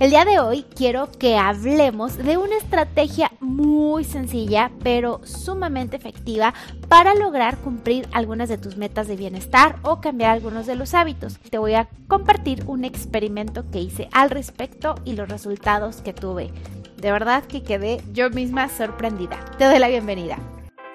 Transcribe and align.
El 0.00 0.10
día 0.10 0.24
de 0.24 0.40
hoy 0.40 0.64
quiero 0.74 1.08
que 1.20 1.36
hablemos 1.36 2.16
de 2.16 2.36
una 2.36 2.56
estrategia 2.56 3.30
muy 3.38 4.02
sencilla 4.02 4.72
pero 4.82 5.20
sumamente 5.24 5.96
efectiva 5.96 6.52
para 6.88 7.14
lograr 7.14 7.58
cumplir 7.58 8.08
algunas 8.12 8.48
de 8.48 8.58
tus 8.58 8.76
metas 8.76 9.06
de 9.06 9.14
bienestar 9.14 9.76
o 9.82 10.00
cambiar 10.00 10.32
algunos 10.32 10.66
de 10.66 10.74
los 10.74 10.94
hábitos. 10.94 11.38
Te 11.38 11.58
voy 11.58 11.74
a 11.74 11.88
compartir 12.08 12.64
un 12.66 12.84
experimento 12.84 13.70
que 13.70 13.78
hice 13.78 14.08
al 14.12 14.30
respecto 14.30 14.96
y 15.04 15.12
los 15.12 15.28
resultados 15.28 15.98
que 15.98 16.12
tuve. 16.12 16.50
De 16.96 17.12
verdad 17.12 17.44
que 17.44 17.62
quedé 17.62 18.02
yo 18.12 18.30
misma 18.30 18.68
sorprendida. 18.68 19.44
Te 19.58 19.64
doy 19.66 19.78
la 19.78 19.88
bienvenida. 19.88 20.38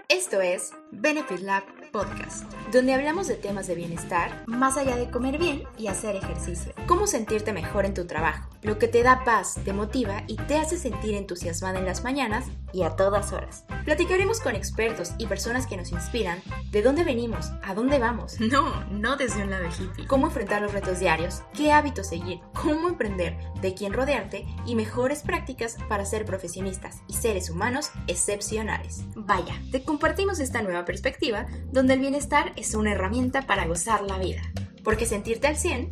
Esto 0.10 0.42
es 0.42 0.72
Benefit 0.92 1.40
Lab 1.40 1.79
Podcast, 1.92 2.44
donde 2.72 2.94
hablamos 2.94 3.28
de 3.28 3.36
temas 3.36 3.66
de 3.68 3.76
bienestar 3.76 4.44
más 4.48 4.78
allá 4.78 4.96
de 4.96 5.10
comer 5.10 5.38
bien 5.38 5.64
y 5.78 5.88
hacer 5.88 6.16
ejercicio. 6.16 6.74
Cómo 6.88 7.08
sentirte 7.08 7.52
mejor 7.54 7.86
en 7.86 7.94
tu 7.94 8.06
trabajo, 8.06 8.50
lo 8.62 8.78
que 8.78 8.88
te 8.88 9.02
da 9.02 9.24
paz, 9.24 9.56
te 9.64 9.74
motiva 9.74 10.24
y 10.28 10.36
te 10.36 10.58
hace 10.58 10.78
sentir 10.78 11.16
entusiasmada 11.16 11.80
en 11.80 11.86
las 11.86 12.04
mañanas 12.04 12.46
y 12.74 12.84
a 12.84 12.96
todas 12.96 13.34
horas. 13.34 13.66
Platicaremos 13.86 14.40
con 14.40 14.56
expertos 14.56 15.14
y 15.18 15.26
personas 15.26 15.66
que 15.66 15.78
nos 15.78 15.92
inspiran 15.92 16.42
de 16.72 16.82
dónde 16.84 17.04
venimos, 17.04 17.52
a 17.64 17.74
dónde 17.74 18.00
vamos. 18.00 18.38
No, 18.50 18.84
no 18.90 19.16
desde 19.16 19.44
un 19.44 19.52
lado 19.52 19.68
hippie. 19.68 20.08
Cómo 20.08 20.26
enfrentar 20.26 20.64
los 20.64 20.74
retos 20.74 21.00
diarios, 21.00 21.44
qué 21.54 21.72
hábitos 21.72 22.08
seguir, 22.08 22.40
cómo 22.54 22.90
emprender, 22.90 23.38
de 23.62 23.76
quién 23.76 23.94
rodearte 23.94 24.48
y 24.66 24.76
mejores 24.76 25.22
prácticas 25.22 25.78
para 25.88 26.04
ser 26.04 26.26
profesionistas 26.26 27.04
y 27.08 27.14
seres 27.14 27.52
humanos 27.52 27.92
excepcionales. 28.08 29.04
Vaya, 29.16 29.62
te 29.72 29.84
compartimos 29.84 30.40
esta 30.40 30.64
nueva 30.64 30.84
perspectiva 30.84 31.46
donde 31.72 31.79
el 31.80 32.00
bienestar 32.00 32.52
es 32.58 32.76
una 32.76 32.92
herramienta 32.92 33.44
para 33.44 33.66
gozar 33.66 34.02
la 34.02 34.18
vida. 34.18 34.42
Porque 34.84 35.06
sentirte 35.06 35.48
al 35.48 35.56
100 35.56 35.90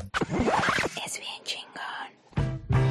es 1.06 1.20
bien 1.20 1.44
chingón. 1.44 2.84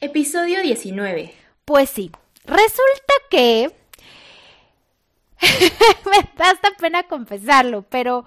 Episodio 0.00 0.62
19. 0.62 1.34
Pues 1.66 1.90
sí, 1.90 2.10
resulta 2.44 3.12
que... 3.30 3.70
me 6.10 6.30
da 6.36 6.50
hasta 6.50 6.70
pena 6.78 7.02
confesarlo, 7.02 7.82
pero 7.82 8.24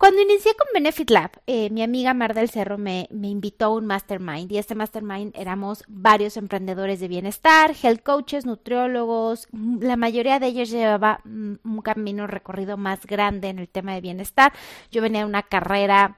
cuando 0.00 0.22
inicié 0.22 0.54
con 0.54 0.66
Benefit 0.72 1.10
Lab, 1.10 1.30
eh, 1.46 1.68
mi 1.68 1.82
amiga 1.82 2.14
Mar 2.14 2.32
del 2.32 2.48
Cerro 2.48 2.78
me, 2.78 3.06
me, 3.10 3.28
invitó 3.28 3.66
a 3.66 3.74
un 3.74 3.84
mastermind 3.84 4.50
y 4.50 4.56
este 4.56 4.74
mastermind 4.74 5.36
éramos 5.36 5.84
varios 5.88 6.38
emprendedores 6.38 7.00
de 7.00 7.08
bienestar, 7.08 7.74
health 7.82 8.02
coaches, 8.02 8.46
nutriólogos, 8.46 9.46
mm, 9.52 9.82
la 9.82 9.96
mayoría 9.96 10.38
de 10.38 10.46
ellos 10.46 10.70
llevaba 10.70 11.20
mm, 11.24 11.56
un 11.64 11.82
camino 11.82 12.26
recorrido 12.26 12.78
más 12.78 13.04
grande 13.04 13.50
en 13.50 13.58
el 13.58 13.68
tema 13.68 13.92
de 13.92 14.00
bienestar. 14.00 14.54
Yo 14.90 15.02
venía 15.02 15.20
de 15.20 15.26
una 15.26 15.42
carrera 15.42 16.16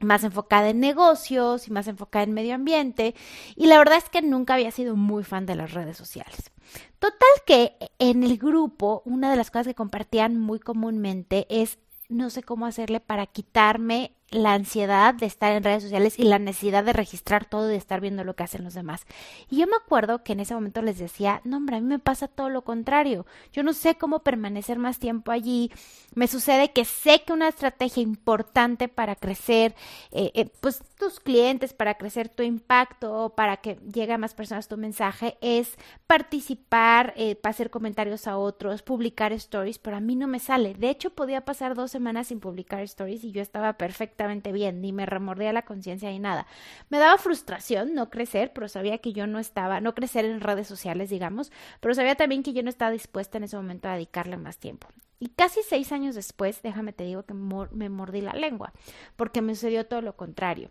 más 0.00 0.24
enfocada 0.24 0.70
en 0.70 0.80
negocios 0.80 1.68
y 1.68 1.70
más 1.70 1.86
enfocada 1.86 2.24
en 2.24 2.34
medio 2.34 2.56
ambiente 2.56 3.14
y 3.54 3.68
la 3.68 3.78
verdad 3.78 3.98
es 3.98 4.08
que 4.08 4.22
nunca 4.22 4.54
había 4.54 4.72
sido 4.72 4.96
muy 4.96 5.22
fan 5.22 5.46
de 5.46 5.54
las 5.54 5.72
redes 5.72 5.96
sociales. 5.96 6.50
Total 6.98 7.28
que 7.46 7.76
en 8.00 8.24
el 8.24 8.38
grupo 8.38 9.02
una 9.04 9.30
de 9.30 9.36
las 9.36 9.52
cosas 9.52 9.68
que 9.68 9.74
compartían 9.74 10.36
muy 10.36 10.58
comúnmente 10.58 11.46
es 11.48 11.78
no 12.08 12.30
sé 12.30 12.42
cómo 12.42 12.66
hacerle 12.66 13.00
para 13.00 13.26
quitarme 13.26 14.14
la 14.34 14.52
ansiedad 14.54 15.14
de 15.14 15.26
estar 15.26 15.52
en 15.52 15.62
redes 15.62 15.84
sociales 15.84 16.18
y 16.18 16.24
la 16.24 16.38
necesidad 16.38 16.84
de 16.84 16.92
registrar 16.92 17.44
todo 17.44 17.68
y 17.68 17.72
de 17.72 17.76
estar 17.76 18.00
viendo 18.00 18.24
lo 18.24 18.34
que 18.34 18.42
hacen 18.42 18.64
los 18.64 18.74
demás. 18.74 19.06
Y 19.48 19.58
yo 19.58 19.66
me 19.66 19.76
acuerdo 19.76 20.24
que 20.24 20.32
en 20.32 20.40
ese 20.40 20.54
momento 20.54 20.82
les 20.82 20.98
decía, 20.98 21.40
no 21.44 21.58
hombre, 21.58 21.76
a 21.76 21.80
mí 21.80 21.86
me 21.86 22.00
pasa 22.00 22.26
todo 22.26 22.50
lo 22.50 22.62
contrario. 22.62 23.26
Yo 23.52 23.62
no 23.62 23.72
sé 23.72 23.94
cómo 23.94 24.20
permanecer 24.20 24.78
más 24.78 24.98
tiempo 24.98 25.30
allí. 25.30 25.70
Me 26.14 26.26
sucede 26.26 26.72
que 26.72 26.84
sé 26.84 27.22
que 27.24 27.32
una 27.32 27.48
estrategia 27.48 28.02
importante 28.02 28.88
para 28.88 29.14
crecer, 29.14 29.74
eh, 30.10 30.32
eh, 30.34 30.50
pues 30.60 30.82
tus 30.98 31.20
clientes, 31.20 31.72
para 31.72 31.94
crecer 31.94 32.28
tu 32.28 32.42
impacto, 32.42 33.34
para 33.36 33.58
que 33.58 33.76
llegue 33.92 34.12
a 34.12 34.18
más 34.18 34.34
personas 34.34 34.66
tu 34.66 34.76
mensaje, 34.76 35.38
es 35.40 35.76
participar, 36.08 37.14
eh, 37.16 37.38
hacer 37.44 37.70
comentarios 37.70 38.26
a 38.26 38.36
otros, 38.36 38.82
publicar 38.82 39.32
stories, 39.32 39.78
pero 39.78 39.96
a 39.96 40.00
mí 40.00 40.16
no 40.16 40.26
me 40.26 40.40
sale. 40.40 40.74
De 40.74 40.90
hecho, 40.90 41.10
podía 41.10 41.44
pasar 41.44 41.74
dos 41.74 41.90
semanas 41.90 42.28
sin 42.28 42.40
publicar 42.40 42.80
stories 42.82 43.22
y 43.22 43.30
yo 43.30 43.40
estaba 43.40 43.74
perfecta 43.74 44.23
bien, 44.52 44.80
ni 44.80 44.92
me 44.92 45.06
remordía 45.06 45.52
la 45.52 45.62
conciencia 45.62 46.10
ni 46.10 46.18
nada. 46.18 46.46
Me 46.88 46.98
daba 46.98 47.18
frustración 47.18 47.94
no 47.94 48.10
crecer, 48.10 48.52
pero 48.52 48.68
sabía 48.68 48.98
que 48.98 49.12
yo 49.12 49.26
no 49.26 49.38
estaba, 49.38 49.80
no 49.80 49.94
crecer 49.94 50.24
en 50.24 50.40
redes 50.40 50.66
sociales, 50.66 51.10
digamos, 51.10 51.52
pero 51.80 51.94
sabía 51.94 52.14
también 52.14 52.42
que 52.42 52.52
yo 52.52 52.62
no 52.62 52.70
estaba 52.70 52.90
dispuesta 52.90 53.38
en 53.38 53.44
ese 53.44 53.56
momento 53.56 53.88
a 53.88 53.94
dedicarle 53.94 54.36
más 54.36 54.58
tiempo. 54.58 54.88
Y 55.18 55.28
casi 55.28 55.60
seis 55.62 55.92
años 55.92 56.14
después, 56.14 56.62
déjame 56.62 56.92
te 56.92 57.04
digo 57.04 57.24
que 57.24 57.34
me 57.34 57.88
mordí 57.88 58.20
la 58.20 58.32
lengua, 58.32 58.72
porque 59.16 59.42
me 59.42 59.54
sucedió 59.54 59.86
todo 59.86 60.02
lo 60.02 60.16
contrario 60.16 60.70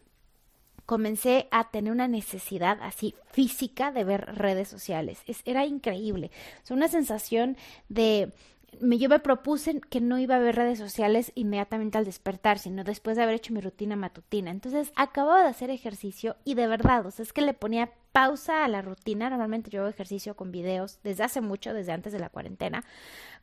comencé 0.85 1.47
a 1.51 1.69
tener 1.71 1.91
una 1.91 2.07
necesidad 2.07 2.79
así 2.81 3.15
física 3.31 3.91
de 3.91 4.03
ver 4.03 4.35
redes 4.35 4.67
sociales. 4.67 5.21
Es, 5.27 5.41
era 5.45 5.65
increíble. 5.65 6.31
Es 6.63 6.71
una 6.71 6.87
sensación 6.87 7.57
de 7.89 8.33
me, 8.79 8.97
yo 8.97 9.09
me 9.09 9.19
propuse 9.19 9.79
que 9.81 10.01
no 10.01 10.19
iba 10.19 10.35
a 10.35 10.39
ver 10.39 10.55
redes 10.55 10.79
sociales 10.79 11.31
inmediatamente 11.35 11.97
al 11.97 12.05
despertar, 12.05 12.59
sino 12.59 12.83
después 12.83 13.17
de 13.17 13.23
haber 13.23 13.35
hecho 13.35 13.53
mi 13.53 13.61
rutina 13.61 13.95
matutina. 13.95 14.51
Entonces 14.51 14.91
acababa 14.95 15.43
de 15.43 15.49
hacer 15.49 15.69
ejercicio 15.69 16.35
y 16.43 16.55
de 16.55 16.67
verdad, 16.67 17.05
o 17.05 17.11
sea, 17.11 17.23
es 17.23 17.33
que 17.33 17.41
le 17.41 17.53
ponía 17.53 17.91
pausa 18.11 18.63
a 18.63 18.67
la 18.67 18.81
rutina. 18.81 19.29
Normalmente 19.29 19.69
yo 19.69 19.81
hago 19.81 19.89
ejercicio 19.89 20.35
con 20.35 20.51
videos 20.51 20.99
desde 21.03 21.23
hace 21.23 21.41
mucho, 21.41 21.73
desde 21.73 21.91
antes 21.91 22.13
de 22.13 22.19
la 22.19 22.29
cuarentena, 22.29 22.83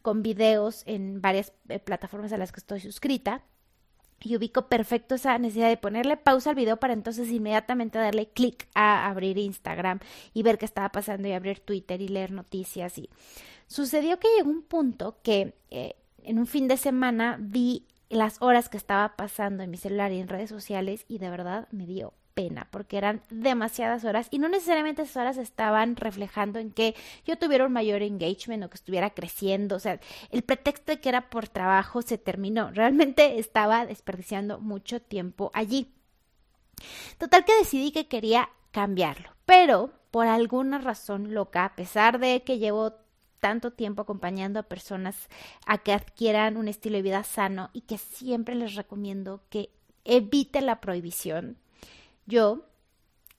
con 0.03 0.23
videos 0.23 0.83
en 0.87 1.21
varias 1.21 1.53
eh, 1.69 1.79
plataformas 1.79 2.33
a 2.33 2.39
las 2.39 2.53
que 2.53 2.61
estoy 2.61 2.81
suscrita. 2.81 3.43
Y 4.23 4.37
ubico 4.37 4.69
perfecto 4.69 5.15
esa 5.15 5.39
necesidad 5.39 5.71
de 5.71 5.79
ponerle 5.79 6.19
pausa 6.19 6.51
al 6.51 6.57
video 6.57 6.77
para 6.77 6.93
entonces 6.93 7.31
inmediatamente 7.31 7.99
darle 7.99 8.29
clic 8.29 8.69
a 8.75 9.09
abrir 9.09 9.39
Instagram 9.39 9.99
y 10.35 10.43
ver 10.43 10.59
qué 10.59 10.67
estaba 10.67 10.91
pasando 10.91 11.27
y 11.27 11.33
abrir 11.33 11.61
Twitter 11.61 12.03
y 12.03 12.09
leer 12.09 12.31
noticias 12.31 12.99
y 12.99 13.09
Sucedió 13.71 14.19
que 14.19 14.27
llegó 14.37 14.51
un 14.51 14.63
punto 14.63 15.21
que 15.23 15.55
eh, 15.71 15.95
en 16.25 16.41
un 16.41 16.49
fin 16.49 16.67
de 16.67 16.77
semana 16.77 17.37
vi 17.39 17.87
las 18.09 18.43
horas 18.43 18.69
que 18.69 18.77
estaba 18.77 19.15
pasando 19.15 19.63
en 19.63 19.71
mi 19.71 19.77
celular 19.77 20.11
y 20.11 20.19
en 20.19 20.27
redes 20.27 20.51
sociales 20.51 21.05
y 21.07 21.19
de 21.19 21.31
verdad 21.31 21.69
me 21.71 21.87
dio 21.87 22.13
pena 22.35 22.67
porque 22.73 22.99
eran 22.99 23.23
demasiadas 23.31 24.05
horas 24.05 24.27
y 24.33 24.41
no 24.41 24.49
necesariamente 24.49 25.03
esas 25.03 25.19
horas 25.19 25.37
estaban 25.37 25.95
reflejando 25.95 26.59
en 26.59 26.73
que 26.73 26.97
yo 27.25 27.39
tuviera 27.39 27.65
un 27.65 27.73
mayor 27.73 28.03
engagement 28.03 28.65
o 28.65 28.71
que 28.71 28.75
estuviera 28.75 29.11
creciendo, 29.11 29.77
o 29.77 29.79
sea, 29.79 30.01
el 30.33 30.43
pretexto 30.43 30.91
de 30.91 31.01
que 31.01 31.09
era 31.09 31.31
por 31.31 31.47
trabajo 31.47 32.03
se 32.03 32.19
terminó, 32.19 32.73
realmente 32.73 33.39
estaba 33.39 33.87
desperdiciando 33.87 34.59
mucho 34.59 35.01
tiempo 35.01 35.53
allí. 35.55 35.95
Total 37.19 37.45
que 37.45 37.55
decidí 37.55 37.93
que 37.93 38.09
quería 38.09 38.51
cambiarlo, 38.73 39.31
pero 39.47 39.93
por 40.11 40.27
alguna 40.27 40.79
razón 40.79 41.35
loca, 41.35 41.65
a 41.65 41.77
pesar 41.77 42.19
de 42.19 42.43
que 42.43 42.59
llevo 42.59 42.95
tanto 43.41 43.73
tiempo 43.73 44.03
acompañando 44.03 44.61
a 44.61 44.65
personas 44.65 45.29
a 45.67 45.79
que 45.79 45.93
adquieran 45.93 46.57
un 46.57 46.69
estilo 46.69 46.97
de 46.97 47.03
vida 47.03 47.25
sano 47.25 47.71
y 47.73 47.83
que 47.83 47.99
siempre 47.99 48.55
les 48.55 48.75
recomiendo 48.75 49.43
que 49.51 49.71
evite 50.05 50.61
la 50.61 50.81
prohibición. 50.81 51.59
Yo 52.27 52.67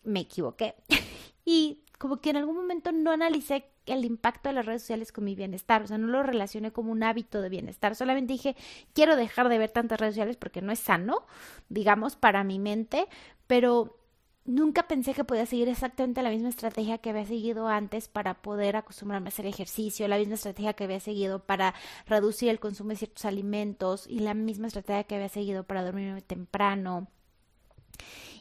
me 0.04 0.22
equivoqué 0.22 0.76
y 1.46 1.80
como 1.98 2.18
que 2.18 2.32
en 2.32 2.38
algún 2.38 2.56
momento 2.56 2.92
no 2.92 3.12
analicé 3.12 3.68
el 3.86 4.06
impacto 4.06 4.50
de 4.50 4.54
las 4.54 4.66
redes 4.66 4.82
sociales 4.82 5.12
con 5.12 5.24
mi 5.24 5.36
bienestar, 5.36 5.84
o 5.84 5.88
sea, 5.88 5.98
no 5.98 6.08
lo 6.08 6.24
relacioné 6.24 6.72
como 6.72 6.92
un 6.92 7.04
hábito 7.04 7.42
de 7.42 7.50
bienestar, 7.50 7.96
solamente 7.96 8.34
dije, 8.34 8.56
quiero 8.94 9.16
dejar 9.16 9.50
de 9.50 9.58
ver 9.58 9.70
tantas 9.70 10.00
redes 10.00 10.16
sociales 10.16 10.38
porque 10.38 10.62
no 10.62 10.72
es 10.72 10.80
sano, 10.80 11.26
digamos, 11.70 12.16
para 12.16 12.44
mi 12.44 12.60
mente, 12.60 13.08
pero 13.48 14.01
nunca 14.46 14.88
pensé 14.88 15.14
que 15.14 15.24
podía 15.24 15.46
seguir 15.46 15.70
exactamente 15.70 16.22
la 16.22 16.30
misma 16.30 16.50
estrategia 16.50 16.98
que 16.98 17.12
había 17.12 17.26
seguido 17.26 17.68
antes 17.68 18.08
para 18.08 18.36
poder 18.42 18.76
acostumbrarme 18.76 19.28
a 19.28 19.30
hacer 19.30 19.46
ejercicio, 19.46 20.08
la 20.08 20.18
misma 20.18 20.36
estrategia 20.36 20.74
que 20.74 20.86
había 20.86 21.00
seguido 21.00 21.40
para 21.40 21.74
reducir 22.08 22.50
el 22.50 22.60
consumo 22.60 22.90
de 22.90 22.98
ciertos 22.98 23.26
alimentos 23.26 24.08
y 24.08 24.20
la 24.20 24.34
misma 24.34 24.68
estrategia 24.68 25.04
que 25.04 25.16
había 25.16 25.30
seguido 25.30 25.64
para 25.64 25.84
dormirme 25.84 26.22
temprano. 26.22 27.08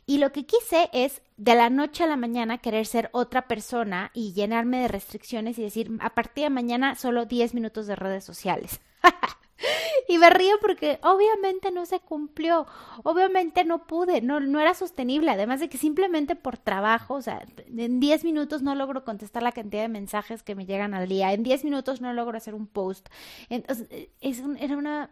Y 0.07 0.19
lo 0.19 0.33
que 0.33 0.45
quise 0.45 0.91
es 0.93 1.23
de 1.37 1.55
la 1.55 1.71
noche 1.71 2.05
a 2.05 2.09
la 2.09 2.17
mañana 2.17 2.59
querer 2.59 2.87
ser 2.87 3.11
otra 3.13 3.47
persona 3.47 4.11
y 4.13 4.33
llenarme 4.33 4.81
de 4.81 4.89
restricciones 4.89 5.59
y 5.59 5.63
decir, 5.63 5.91
a 6.01 6.15
partir 6.15 6.45
de 6.45 6.51
mañana 6.51 6.97
solo 6.97 7.27
10 7.27 7.55
minutos 7.55 7.87
de 7.87 7.97
redes 7.97 8.25
sociales. 8.25 8.81
Y 10.09 10.19
me 10.19 10.31
río 10.31 10.57
porque 10.61 10.99
obviamente 11.03 11.71
no 11.71 11.87
se 11.87 12.01
cumplió, 12.01 12.67
obviamente 13.03 13.65
no 13.65 13.87
pude, 13.87 14.21
no, 14.21 14.41
no 14.41 14.61
era 14.61 14.75
sostenible, 14.75 15.31
además 15.31 15.61
de 15.61 15.69
que 15.69 15.79
simplemente 15.79 16.37
por 16.37 16.59
trabajo, 16.59 17.15
o 17.15 17.23
sea, 17.23 17.47
en 17.67 18.01
10 18.01 18.25
minutos 18.25 18.63
no 18.63 18.75
logro 18.75 19.05
contestar 19.05 19.43
la 19.43 19.53
cantidad 19.53 19.83
de 19.83 19.89
mensajes 19.89 20.43
que 20.43 20.55
me 20.55 20.67
llegan 20.67 20.95
al 20.95 21.09
día, 21.09 21.33
en 21.33 21.43
10 21.43 21.65
minutos 21.65 22.01
no 22.01 22.13
logro 22.13 22.37
hacer 22.37 22.55
un 22.55 22.67
post. 22.67 23.09
Entonces, 23.49 23.89
es 24.21 24.43
era 24.59 24.77
una 24.77 25.11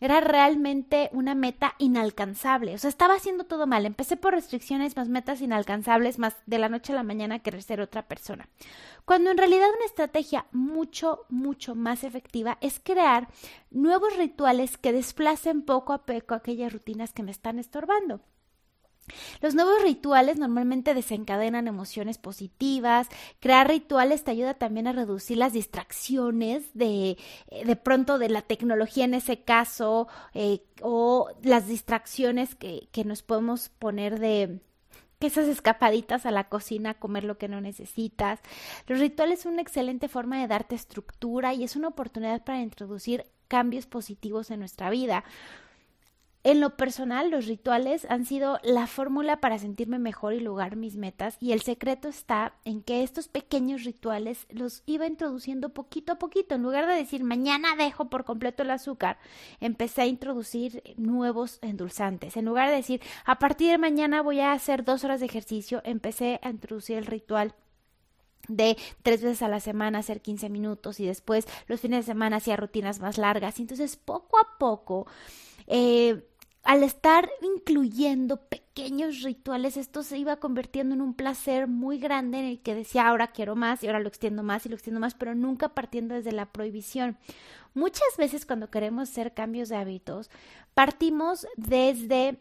era 0.00 0.20
realmente 0.20 1.08
una 1.12 1.34
meta 1.34 1.74
inalcanzable. 1.78 2.74
O 2.74 2.78
sea, 2.78 2.90
estaba 2.90 3.14
haciendo 3.14 3.44
todo 3.44 3.66
mal. 3.66 3.86
Empecé 3.86 4.16
por 4.16 4.34
restricciones, 4.34 4.96
más 4.96 5.08
metas 5.08 5.40
inalcanzables, 5.40 6.18
más 6.18 6.36
de 6.46 6.58
la 6.58 6.68
noche 6.68 6.92
a 6.92 6.96
la 6.96 7.02
mañana 7.02 7.38
querer 7.38 7.62
ser 7.62 7.80
otra 7.80 8.02
persona. 8.06 8.48
Cuando 9.04 9.30
en 9.30 9.38
realidad 9.38 9.68
una 9.74 9.86
estrategia 9.86 10.46
mucho, 10.52 11.24
mucho 11.28 11.74
más 11.74 12.04
efectiva 12.04 12.58
es 12.60 12.80
crear 12.82 13.28
nuevos 13.70 14.16
rituales 14.16 14.78
que 14.78 14.92
desplacen 14.92 15.62
poco 15.62 15.92
a 15.92 16.04
poco 16.04 16.34
aquellas 16.34 16.72
rutinas 16.72 17.12
que 17.12 17.22
me 17.22 17.30
están 17.30 17.58
estorbando. 17.58 18.20
Los 19.40 19.54
nuevos 19.54 19.82
rituales 19.82 20.38
normalmente 20.38 20.94
desencadenan 20.94 21.68
emociones 21.68 22.18
positivas. 22.18 23.08
Crear 23.40 23.68
rituales 23.68 24.24
te 24.24 24.32
ayuda 24.32 24.54
también 24.54 24.86
a 24.86 24.92
reducir 24.92 25.38
las 25.38 25.52
distracciones 25.52 26.64
de, 26.74 27.16
eh, 27.50 27.64
de 27.64 27.76
pronto 27.76 28.18
de 28.18 28.28
la 28.28 28.42
tecnología 28.42 29.04
en 29.04 29.14
ese 29.14 29.42
caso 29.42 30.08
eh, 30.34 30.62
o 30.82 31.30
las 31.42 31.68
distracciones 31.68 32.54
que, 32.54 32.88
que 32.92 33.04
nos 33.04 33.22
podemos 33.22 33.68
poner 33.68 34.18
de, 34.18 34.60
que 35.18 35.26
esas 35.28 35.46
escapaditas 35.46 36.26
a 36.26 36.30
la 36.30 36.48
cocina 36.48 36.90
a 36.90 36.94
comer 36.94 37.24
lo 37.24 37.38
que 37.38 37.48
no 37.48 37.60
necesitas. 37.60 38.40
Los 38.86 38.98
rituales 38.98 39.40
son 39.40 39.54
una 39.54 39.62
excelente 39.62 40.08
forma 40.08 40.40
de 40.40 40.46
darte 40.46 40.74
estructura 40.74 41.54
y 41.54 41.64
es 41.64 41.76
una 41.76 41.88
oportunidad 41.88 42.44
para 42.44 42.60
introducir 42.60 43.26
cambios 43.48 43.86
positivos 43.86 44.50
en 44.50 44.60
nuestra 44.60 44.90
vida. 44.90 45.24
En 46.46 46.60
lo 46.60 46.76
personal, 46.76 47.32
los 47.32 47.46
rituales 47.46 48.06
han 48.08 48.24
sido 48.24 48.60
la 48.62 48.86
fórmula 48.86 49.40
para 49.40 49.58
sentirme 49.58 49.98
mejor 49.98 50.32
y 50.32 50.38
lograr 50.38 50.76
mis 50.76 50.94
metas 50.94 51.36
y 51.40 51.50
el 51.50 51.62
secreto 51.62 52.06
está 52.06 52.54
en 52.64 52.82
que 52.82 53.02
estos 53.02 53.26
pequeños 53.26 53.82
rituales 53.82 54.46
los 54.50 54.84
iba 54.86 55.08
introduciendo 55.08 55.70
poquito 55.70 56.12
a 56.12 56.20
poquito. 56.20 56.54
En 56.54 56.62
lugar 56.62 56.86
de 56.86 56.94
decir 56.94 57.24
mañana 57.24 57.74
dejo 57.74 58.08
por 58.08 58.24
completo 58.24 58.62
el 58.62 58.70
azúcar, 58.70 59.18
empecé 59.58 60.02
a 60.02 60.06
introducir 60.06 60.84
nuevos 60.96 61.58
endulzantes. 61.62 62.36
En 62.36 62.44
lugar 62.44 62.70
de 62.70 62.76
decir 62.76 63.00
a 63.24 63.40
partir 63.40 63.72
de 63.72 63.78
mañana 63.78 64.22
voy 64.22 64.38
a 64.38 64.52
hacer 64.52 64.84
dos 64.84 65.02
horas 65.02 65.18
de 65.18 65.26
ejercicio, 65.26 65.82
empecé 65.84 66.38
a 66.44 66.50
introducir 66.50 66.96
el 66.96 67.06
ritual 67.06 67.56
de 68.46 68.76
tres 69.02 69.20
veces 69.20 69.42
a 69.42 69.48
la 69.48 69.58
semana 69.58 69.98
hacer 69.98 70.20
15 70.20 70.48
minutos 70.48 71.00
y 71.00 71.06
después 71.06 71.48
los 71.66 71.80
fines 71.80 72.06
de 72.06 72.12
semana 72.12 72.36
hacía 72.36 72.54
rutinas 72.54 73.00
más 73.00 73.18
largas. 73.18 73.58
Entonces 73.58 73.96
poco 73.96 74.38
a 74.38 74.58
poco 74.60 75.08
eh, 75.66 76.22
al 76.66 76.82
estar 76.82 77.30
incluyendo 77.42 78.38
pequeños 78.38 79.22
rituales, 79.22 79.76
esto 79.76 80.02
se 80.02 80.18
iba 80.18 80.36
convirtiendo 80.36 80.96
en 80.96 81.00
un 81.00 81.14
placer 81.14 81.68
muy 81.68 81.98
grande 81.98 82.40
en 82.40 82.44
el 82.46 82.60
que 82.60 82.74
decía 82.74 83.06
ahora 83.06 83.28
quiero 83.28 83.54
más 83.54 83.82
y 83.82 83.86
ahora 83.86 84.00
lo 84.00 84.08
extiendo 84.08 84.42
más 84.42 84.66
y 84.66 84.68
lo 84.68 84.74
extiendo 84.74 85.00
más, 85.00 85.14
pero 85.14 85.36
nunca 85.36 85.70
partiendo 85.70 86.16
desde 86.16 86.32
la 86.32 86.46
prohibición. 86.46 87.16
Muchas 87.74 88.16
veces 88.18 88.46
cuando 88.46 88.68
queremos 88.68 89.08
hacer 89.08 89.32
cambios 89.32 89.68
de 89.68 89.76
hábitos, 89.76 90.28
partimos 90.74 91.46
desde 91.56 92.36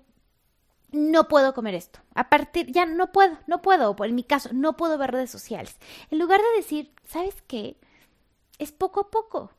no 0.91 1.27
puedo 1.27 1.53
comer 1.53 1.75
esto. 1.75 1.99
A 2.15 2.27
partir, 2.27 2.71
ya 2.71 2.87
no 2.87 3.11
puedo, 3.11 3.37
no 3.45 3.61
puedo, 3.61 3.95
en 4.03 4.15
mi 4.15 4.23
caso, 4.23 4.49
no 4.53 4.75
puedo 4.75 4.97
ver 4.97 5.11
redes 5.11 5.29
sociales. 5.29 5.77
En 6.09 6.17
lugar 6.17 6.41
de 6.41 6.57
decir, 6.57 6.91
¿sabes 7.05 7.43
qué? 7.45 7.77
Es 8.57 8.71
poco 8.71 9.01
a 9.01 9.11
poco 9.11 9.51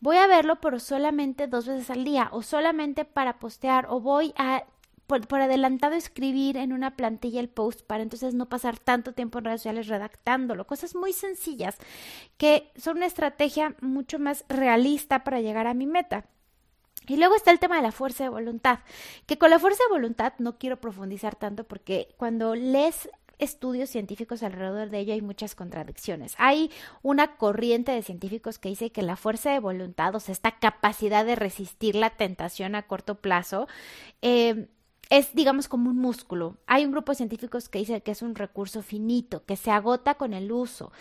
voy 0.00 0.16
a 0.16 0.26
verlo 0.26 0.60
pero 0.60 0.80
solamente 0.80 1.46
dos 1.46 1.66
veces 1.66 1.90
al 1.90 2.04
día 2.04 2.28
o 2.32 2.42
solamente 2.42 3.04
para 3.04 3.38
postear 3.38 3.86
o 3.88 4.00
voy 4.00 4.32
a 4.36 4.64
por, 5.06 5.40
adelantado 5.40 5.94
escribir 5.94 6.56
en 6.56 6.72
una 6.72 6.94
plantilla 6.96 7.40
el 7.40 7.48
post 7.48 7.82
para 7.82 8.02
entonces 8.02 8.34
no 8.34 8.48
pasar 8.48 8.78
tanto 8.78 9.12
tiempo 9.12 9.38
en 9.38 9.46
redes 9.46 9.62
sociales 9.62 9.88
redactándolo. 9.88 10.66
Cosas 10.66 10.94
muy 10.94 11.12
sencillas 11.12 11.76
que 12.36 12.70
son 12.76 12.98
una 12.98 13.06
estrategia 13.06 13.74
mucho 13.80 14.20
más 14.20 14.44
realista 14.48 15.24
para 15.24 15.40
llegar 15.40 15.66
a 15.66 15.74
mi 15.74 15.86
meta. 15.86 16.26
Y 17.08 17.16
luego 17.16 17.34
está 17.34 17.50
el 17.50 17.58
tema 17.58 17.76
de 17.76 17.82
la 17.82 17.90
fuerza 17.90 18.22
de 18.22 18.30
voluntad, 18.30 18.80
que 19.26 19.36
con 19.36 19.50
la 19.50 19.58
fuerza 19.58 19.82
de 19.84 19.94
voluntad 19.94 20.34
no 20.38 20.58
quiero 20.58 20.80
profundizar 20.80 21.34
tanto 21.34 21.64
porque 21.64 22.14
cuando 22.16 22.54
lees 22.54 23.10
estudios 23.40 23.90
científicos 23.90 24.42
alrededor 24.42 24.90
de 24.90 25.00
ello 25.00 25.12
hay 25.14 25.22
muchas 25.22 25.54
contradicciones. 25.54 26.34
Hay 26.38 26.70
una 27.02 27.36
corriente 27.36 27.92
de 27.92 28.02
científicos 28.02 28.58
que 28.58 28.68
dice 28.68 28.92
que 28.92 29.02
la 29.02 29.16
fuerza 29.16 29.50
de 29.50 29.58
voluntad, 29.58 30.14
o 30.14 30.20
sea, 30.20 30.32
esta 30.32 30.58
capacidad 30.58 31.24
de 31.24 31.36
resistir 31.36 31.94
la 31.94 32.10
tentación 32.10 32.74
a 32.74 32.86
corto 32.86 33.16
plazo, 33.16 33.66
eh, 34.22 34.68
es, 35.10 35.34
digamos, 35.34 35.68
como 35.68 35.90
un 35.90 35.98
músculo. 35.98 36.58
Hay 36.66 36.84
un 36.84 36.92
grupo 36.92 37.12
de 37.12 37.16
científicos 37.16 37.68
que 37.68 37.80
dice 37.80 38.00
que 38.02 38.12
es 38.12 38.22
un 38.22 38.36
recurso 38.36 38.82
finito, 38.82 39.44
que 39.44 39.56
se 39.56 39.70
agota 39.70 40.14
con 40.14 40.32
el 40.34 40.52
uso. 40.52 40.92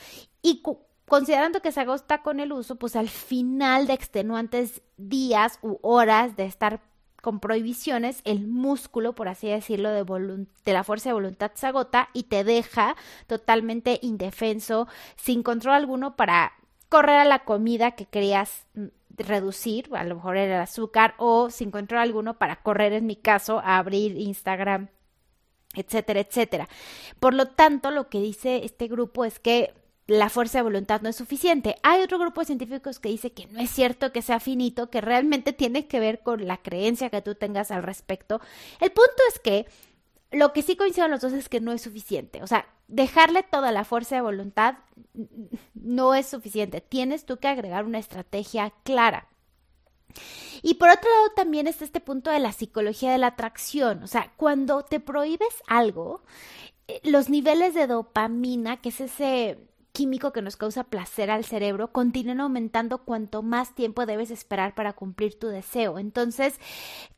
Y 0.41 0.63
considerando 1.05 1.61
que 1.61 1.71
se 1.71 1.81
agota 1.81 2.23
con 2.23 2.39
el 2.39 2.51
uso, 2.51 2.75
pues 2.75 2.95
al 2.95 3.07
final 3.07 3.85
de 3.85 3.93
extenuantes 3.93 4.81
días 4.97 5.59
u 5.61 5.77
horas 5.83 6.35
de 6.35 6.45
estar 6.45 6.81
con 7.21 7.39
prohibiciones, 7.39 8.21
el 8.23 8.47
músculo, 8.47 9.13
por 9.13 9.27
así 9.27 9.47
decirlo, 9.47 9.89
de, 9.89 10.03
de, 10.65 10.73
la 10.73 10.83
fuerza 10.83 11.09
de 11.09 11.13
voluntad 11.13 11.51
se 11.55 11.67
agota 11.67 12.09
y 12.13 12.23
te 12.23 12.43
deja 12.43 12.95
totalmente 13.27 13.99
indefenso, 14.01 14.87
sin 15.15 15.43
control 15.43 15.75
alguno 15.75 16.15
para 16.15 16.53
correr 16.89 17.17
a 17.17 17.25
la 17.25 17.39
comida 17.39 17.91
que 17.91 18.05
querías 18.05 18.65
mm, 18.73 18.85
reducir, 19.17 19.89
a 19.93 20.03
lo 20.03 20.15
mejor 20.15 20.37
era 20.37 20.55
el 20.55 20.61
azúcar, 20.61 21.15
o 21.17 21.49
sin 21.49 21.71
control 21.71 22.01
alguno 22.01 22.37
para 22.37 22.57
correr, 22.57 22.93
en 22.93 23.05
mi 23.05 23.15
caso, 23.15 23.59
a 23.59 23.77
abrir 23.77 24.17
Instagram, 24.17 24.87
etcétera, 25.75 26.21
etcétera. 26.21 26.69
Por 27.19 27.33
lo 27.33 27.47
tanto, 27.47 27.91
lo 27.91 28.09
que 28.09 28.19
dice 28.19 28.63
este 28.63 28.87
grupo 28.87 29.25
es 29.25 29.39
que 29.39 29.73
la 30.09 30.29
fuerza 30.29 30.57
de 30.57 30.63
voluntad 30.63 31.01
no 31.01 31.09
es 31.09 31.15
suficiente. 31.15 31.75
Hay 31.83 32.01
otro 32.01 32.17
grupo 32.17 32.41
de 32.41 32.47
científicos 32.47 32.99
que 32.99 33.09
dice 33.09 33.31
que 33.31 33.45
no 33.47 33.59
es 33.59 33.69
cierto 33.69 34.11
que 34.11 34.23
sea 34.23 34.39
finito, 34.39 34.89
que 34.89 35.01
realmente 35.01 35.53
tiene 35.53 35.87
que 35.87 35.99
ver 35.99 36.21
con 36.21 36.47
la 36.47 36.57
creencia 36.57 37.11
que 37.11 37.21
tú 37.21 37.35
tengas 37.35 37.69
al 37.69 37.83
respecto. 37.83 38.41
El 38.79 38.91
punto 38.91 39.21
es 39.31 39.39
que 39.39 39.67
lo 40.31 40.51
que 40.51 40.63
sí 40.63 40.75
coinciden 40.75 41.11
los 41.11 41.21
dos 41.21 41.33
es 41.33 41.47
que 41.47 41.61
no 41.61 41.71
es 41.71 41.83
suficiente. 41.83 42.41
O 42.41 42.47
sea, 42.47 42.67
dejarle 42.87 43.43
toda 43.43 43.71
la 43.71 43.85
fuerza 43.85 44.15
de 44.15 44.21
voluntad 44.21 44.79
no 45.75 46.15
es 46.15 46.25
suficiente. 46.25 46.81
Tienes 46.81 47.25
tú 47.25 47.37
que 47.37 47.47
agregar 47.47 47.85
una 47.85 47.99
estrategia 47.99 48.73
clara. 48.83 49.27
Y 50.63 50.75
por 50.75 50.89
otro 50.89 51.07
lado 51.07 51.33
también 51.35 51.67
está 51.67 51.85
este 51.85 51.99
punto 51.99 52.31
de 52.31 52.39
la 52.39 52.51
psicología 52.51 53.11
de 53.11 53.19
la 53.19 53.27
atracción. 53.27 54.01
O 54.01 54.07
sea, 54.07 54.33
cuando 54.37 54.83
te 54.83 54.99
prohíbes 54.99 55.53
algo, 55.67 56.23
eh, 56.87 56.99
los 57.03 57.29
niveles 57.29 57.75
de 57.75 57.85
dopamina, 57.85 58.77
que 58.77 58.89
es 58.89 59.01
ese 59.01 59.68
químico 59.91 60.31
que 60.31 60.41
nos 60.41 60.55
causa 60.55 60.83
placer 60.83 61.31
al 61.31 61.43
cerebro 61.43 61.91
continúan 61.91 62.39
aumentando 62.39 62.99
cuanto 62.99 63.41
más 63.41 63.75
tiempo 63.75 64.05
debes 64.05 64.31
esperar 64.31 64.75
para 64.75 64.93
cumplir 64.93 65.37
tu 65.37 65.47
deseo. 65.47 65.99
Entonces, 65.99 66.59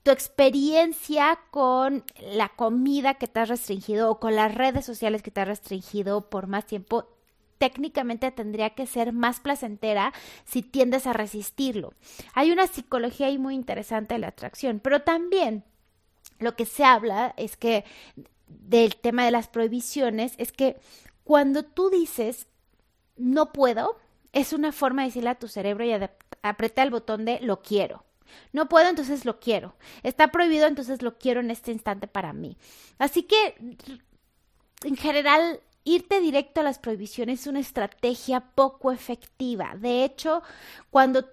tu 0.04 0.12
experiencia 0.12 1.40
con 1.52 2.04
la 2.34 2.50
comida 2.50 3.16
que 3.16 3.28
te 3.28 3.40
has 3.40 3.50
restringido 3.50 4.10
o 4.10 4.20
con 4.20 4.36
las 4.36 4.54
redes 4.56 4.86
sociales 4.86 5.22
que 5.22 5.32
te 5.32 5.42
has 5.42 5.48
restringido 5.48 6.30
por 6.30 6.48
más 6.48 6.66
tiempo 6.66 7.08
técnicamente 7.58 8.32
tendría 8.32 8.72
que 8.72 8.88
ser 8.88 9.14
más 9.14 9.40
placentera 9.40 10.14
si 10.46 10.64
tiendes 10.64 11.06
a 11.06 11.14
resistirlo. 11.14 11.94
Hay 12.34 12.52
una 12.52 12.66
psicología 12.66 13.28
ahí 13.28 13.38
muy 13.38 13.54
interesante 13.54 14.16
de 14.16 14.20
la 14.20 14.30
atracción, 14.30 14.80
pero 14.80 15.04
también 15.04 15.64
lo 16.40 16.56
que 16.56 16.66
se 16.66 16.84
habla 16.84 17.36
es 17.38 17.58
que 17.58 17.86
del 18.48 18.96
tema 18.96 19.26
de 19.26 19.32
las 19.32 19.48
prohibiciones 19.48 20.34
es 20.40 20.52
que 20.52 20.78
cuando 21.24 21.64
tú 21.64 21.92
dices 21.92 22.48
no 23.22 23.52
puedo 23.52 23.98
es 24.34 24.54
una 24.54 24.72
forma 24.72 25.02
de 25.02 25.10
decirle 25.10 25.30
a 25.30 25.40
tu 25.40 25.48
cerebro 25.48 25.86
y 25.86 25.94
apretar 26.42 26.86
el 26.86 26.92
botón 26.92 27.26
de 27.26 27.40
lo 27.42 27.62
quiero. 27.62 28.04
No 28.54 28.70
puedo, 28.70 28.90
entonces 28.90 29.26
lo 29.26 29.40
quiero. 29.40 29.76
Está 30.04 30.30
prohibido, 30.30 30.68
entonces 30.68 31.02
lo 31.02 31.18
quiero 31.18 31.42
en 31.42 31.52
este 31.52 31.72
instante 31.72 32.08
para 32.08 32.32
mí. 32.32 32.58
Así 32.98 33.24
que, 33.24 33.78
en 34.84 34.96
general, 34.96 35.60
irte 35.84 36.22
directo 36.22 36.62
a 36.62 36.64
las 36.64 36.80
prohibiciones 36.80 37.42
es 37.42 37.48
una 37.48 37.60
estrategia 37.60 38.40
poco 38.56 38.92
efectiva. 38.94 39.76
De 39.78 40.06
hecho, 40.06 40.44
cuando 40.90 41.26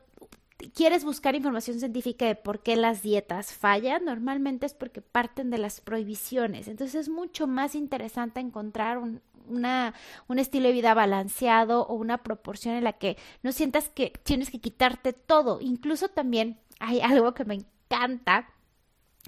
quieres 0.74 1.04
buscar 1.04 1.36
información 1.36 1.78
científica 1.78 2.26
de 2.26 2.34
por 2.34 2.64
qué 2.64 2.74
las 2.74 3.02
dietas 3.02 3.52
fallan, 3.52 4.04
normalmente 4.04 4.66
es 4.66 4.74
porque 4.74 5.00
parten 5.00 5.50
de 5.50 5.58
las 5.58 5.80
prohibiciones. 5.80 6.66
Entonces 6.66 7.02
es 7.02 7.08
mucho 7.08 7.46
más 7.46 7.76
interesante 7.76 8.40
encontrar 8.40 8.98
un, 8.98 9.20
una, 9.48 9.94
un 10.26 10.38
estilo 10.38 10.68
de 10.68 10.72
vida 10.72 10.94
balanceado 10.94 11.86
o 11.86 11.94
una 11.94 12.22
proporción 12.22 12.74
en 12.74 12.84
la 12.84 12.94
que 12.94 13.16
no 13.42 13.52
sientas 13.52 13.88
que 13.88 14.12
tienes 14.22 14.50
que 14.50 14.60
quitarte 14.60 15.12
todo. 15.12 15.60
Incluso 15.60 16.08
también 16.08 16.60
hay 16.80 17.00
algo 17.00 17.34
que 17.34 17.44
me 17.44 17.54
encanta, 17.54 18.48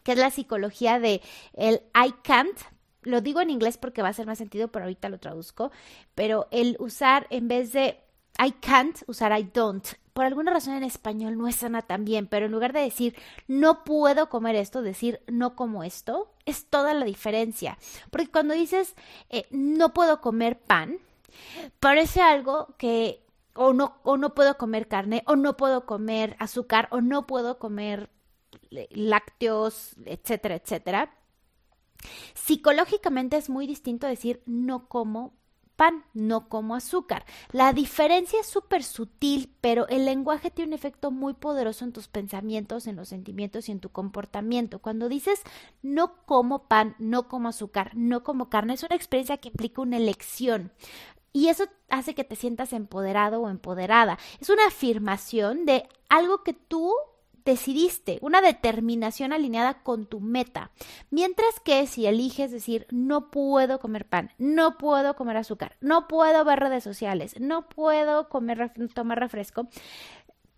que 0.02 0.12
es 0.12 0.18
la 0.18 0.30
psicología 0.30 0.98
de 0.98 1.20
el 1.54 1.82
I 1.94 2.14
can't. 2.22 2.58
Lo 3.02 3.20
digo 3.20 3.40
en 3.40 3.50
inglés 3.50 3.78
porque 3.78 4.02
va 4.02 4.08
a 4.08 4.10
hacer 4.12 4.26
más 4.26 4.38
sentido, 4.38 4.68
pero 4.68 4.84
ahorita 4.84 5.08
lo 5.08 5.18
traduzco. 5.18 5.72
Pero 6.14 6.48
el 6.50 6.76
usar 6.78 7.26
en 7.30 7.48
vez 7.48 7.72
de 7.72 8.00
I 8.38 8.52
can't, 8.52 9.02
usar 9.06 9.38
I 9.38 9.50
don't 9.52 9.86
por 10.12 10.26
alguna 10.26 10.52
razón 10.52 10.74
en 10.74 10.84
español 10.84 11.38
no 11.38 11.48
es 11.48 11.56
sana 11.56 11.82
también, 11.82 12.26
pero 12.26 12.46
en 12.46 12.52
lugar 12.52 12.72
de 12.72 12.80
decir 12.80 13.16
no 13.46 13.84
puedo 13.84 14.28
comer 14.28 14.56
esto, 14.56 14.82
decir 14.82 15.22
no 15.28 15.56
como 15.56 15.84
esto, 15.84 16.30
es 16.50 16.66
toda 16.66 16.94
la 16.94 17.04
diferencia. 17.04 17.78
Porque 18.10 18.30
cuando 18.30 18.54
dices 18.54 18.94
eh, 19.28 19.46
no 19.50 19.92
puedo 19.94 20.20
comer 20.20 20.58
pan, 20.58 20.98
parece 21.80 22.20
algo 22.20 22.74
que 22.78 23.24
o 23.54 23.72
no, 23.72 23.98
o 24.04 24.16
no 24.16 24.34
puedo 24.34 24.56
comer 24.56 24.88
carne, 24.88 25.22
o 25.26 25.36
no 25.36 25.56
puedo 25.56 25.86
comer 25.86 26.36
azúcar, 26.38 26.88
o 26.90 27.00
no 27.00 27.26
puedo 27.26 27.58
comer 27.58 28.10
lácteos, 28.70 29.96
etcétera, 30.04 30.56
etcétera. 30.56 31.14
Psicológicamente 32.34 33.36
es 33.36 33.50
muy 33.50 33.66
distinto 33.66 34.06
decir 34.06 34.42
no 34.46 34.88
como 34.88 35.34
pan, 35.80 36.04
no 36.12 36.50
como 36.50 36.74
azúcar. 36.74 37.24
La 37.52 37.72
diferencia 37.72 38.38
es 38.38 38.46
súper 38.46 38.84
sutil, 38.84 39.50
pero 39.62 39.88
el 39.88 40.04
lenguaje 40.04 40.50
tiene 40.50 40.68
un 40.68 40.74
efecto 40.74 41.10
muy 41.10 41.32
poderoso 41.32 41.86
en 41.86 41.94
tus 41.94 42.06
pensamientos, 42.06 42.86
en 42.86 42.96
los 42.96 43.08
sentimientos 43.08 43.66
y 43.66 43.72
en 43.72 43.80
tu 43.80 43.88
comportamiento. 43.88 44.80
Cuando 44.80 45.08
dices 45.08 45.40
no 45.80 46.16
como 46.26 46.64
pan, 46.64 46.96
no 46.98 47.28
como 47.28 47.48
azúcar, 47.48 47.92
no 47.94 48.22
como 48.24 48.50
carne, 48.50 48.74
es 48.74 48.82
una 48.82 48.94
experiencia 48.94 49.38
que 49.38 49.48
implica 49.48 49.80
una 49.80 49.96
elección. 49.96 50.70
Y 51.32 51.48
eso 51.48 51.64
hace 51.88 52.14
que 52.14 52.24
te 52.24 52.36
sientas 52.36 52.74
empoderado 52.74 53.40
o 53.40 53.48
empoderada. 53.48 54.18
Es 54.38 54.50
una 54.50 54.66
afirmación 54.66 55.64
de 55.64 55.88
algo 56.10 56.42
que 56.42 56.52
tú 56.52 56.92
decidiste, 57.44 58.18
una 58.22 58.40
determinación 58.40 59.32
alineada 59.32 59.82
con 59.82 60.06
tu 60.06 60.20
meta. 60.20 60.70
Mientras 61.10 61.60
que 61.60 61.86
si 61.86 62.06
eliges 62.06 62.50
decir, 62.50 62.86
no 62.90 63.30
puedo 63.30 63.80
comer 63.80 64.06
pan, 64.06 64.30
no 64.38 64.78
puedo 64.78 65.16
comer 65.16 65.36
azúcar, 65.36 65.76
no 65.80 66.08
puedo 66.08 66.44
ver 66.44 66.60
redes 66.60 66.84
sociales, 66.84 67.38
no 67.40 67.68
puedo 67.68 68.28
comer, 68.28 68.72
tomar 68.94 69.20
refresco, 69.20 69.68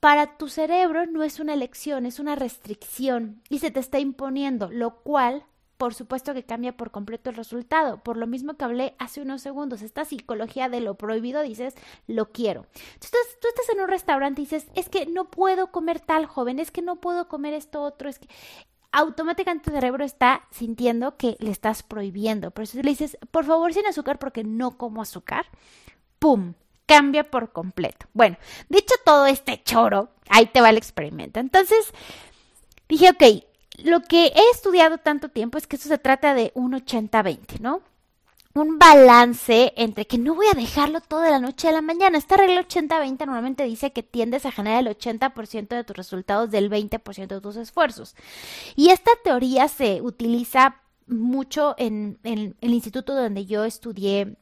para 0.01 0.37
tu 0.37 0.49
cerebro 0.49 1.07
no 1.07 1.23
es 1.23 1.39
una 1.39 1.55
elección, 1.55 2.07
es 2.07 2.19
una 2.19 2.35
restricción 2.35 3.41
y 3.49 3.61
se 3.61 3.71
te 3.71 3.79
está 3.79 4.01
imponiendo, 4.01 4.69
lo 4.71 4.97
cual 5.03 5.45
por 5.83 5.95
supuesto 5.95 6.33
que 6.33 6.45
cambia 6.45 6.77
por 6.77 6.93
completo 6.93 7.29
el 7.29 7.35
resultado. 7.35 7.99
Por 8.05 8.17
lo 8.17 8.29
mismo 8.29 8.55
que 8.55 8.65
hablé 8.65 8.95
hace 9.01 9.21
unos 9.21 9.43
segundos, 9.43 9.83
esta 9.83 10.05
psicología 10.05 10.69
de 10.69 10.79
lo 10.79 10.95
prohibido 10.95 11.43
dices, 11.43 11.75
lo 12.07 12.31
quiero. 12.31 12.67
Entonces 12.95 13.41
tú 13.41 13.49
estás 13.49 13.69
en 13.71 13.81
un 13.81 13.89
restaurante 13.89 14.41
y 14.41 14.45
dices, 14.45 14.69
es 14.77 14.89
que 14.89 15.07
no 15.07 15.29
puedo 15.29 15.73
comer 15.73 15.99
tal 15.99 16.27
joven, 16.27 16.61
es 16.61 16.71
que 16.71 16.83
no 16.83 17.01
puedo 17.01 17.27
comer 17.27 17.53
esto 17.55 17.83
otro, 17.83 18.09
es 18.09 18.21
que 18.21 18.29
automáticamente 18.93 19.65
tu 19.65 19.75
cerebro 19.75 20.05
está 20.05 20.47
sintiendo 20.53 21.17
que 21.17 21.37
le 21.41 21.51
estás 21.51 21.83
prohibiendo. 21.83 22.53
Por 22.53 22.63
eso 22.63 22.81
le 22.81 22.91
dices, 22.91 23.19
por 23.33 23.45
favor, 23.45 23.75
sin 23.75 23.85
azúcar 23.87 24.21
porque 24.21 24.45
no 24.45 24.79
como 24.79 25.03
azúcar. 25.03 25.47
¡Pum! 26.21 26.55
Cambia 26.87 27.29
por 27.29 27.51
completo. 27.51 28.07
Bueno, 28.13 28.37
dicho 28.69 28.95
todo 29.05 29.27
este 29.27 29.61
choro, 29.65 30.11
ahí 30.29 30.47
te 30.47 30.61
va 30.61 30.71
el 30.71 30.77
experimento. 30.77 31.41
Entonces, 31.41 31.93
dije, 32.89 33.11
ok, 33.11 33.52
lo 33.85 34.01
que 34.01 34.27
he 34.27 34.51
estudiado 34.53 34.99
tanto 34.99 35.29
tiempo 35.29 35.59
es 35.59 35.67
que 35.67 35.77
esto 35.77 35.89
se 35.89 35.99
trata 35.99 36.35
de 36.35 36.53
un 36.55 36.73
80-20, 36.73 37.61
¿no? 37.61 37.83
Un 38.55 38.79
balance 38.79 39.73
entre 39.77 40.07
que 40.07 40.19
no 40.19 40.35
voy 40.35 40.47
a 40.53 40.59
dejarlo 40.59 41.01
todo 41.01 41.21
de 41.21 41.31
la 41.31 41.39
noche 41.39 41.69
a 41.69 41.73
la 41.73 41.81
mañana. 41.81 42.19
Esta 42.19 42.37
regla 42.37 42.67
80-20 42.67 43.19
normalmente 43.21 43.65
dice 43.65 43.93
que 43.93 44.03
tiendes 44.03 44.45
a 44.45 44.53
generar 44.53 44.87
el 44.87 44.95
80% 44.95 45.69
de 45.69 45.85
tus 45.85 45.97
resultados 45.97 46.51
del 46.51 46.71
20% 46.71 47.27
de 47.29 47.41
tus 47.41 47.57
esfuerzos. 47.57 48.15
Y 48.77 48.91
esta 48.91 49.13
teoría 49.25 49.69
se 49.69 50.03
utiliza 50.03 50.83
mucho 51.07 51.75
en, 51.79 52.19
en 52.25 52.55
el 52.61 52.75
instituto 52.75 53.15
donde 53.15 53.47
yo 53.47 53.65
estudié 53.65 54.37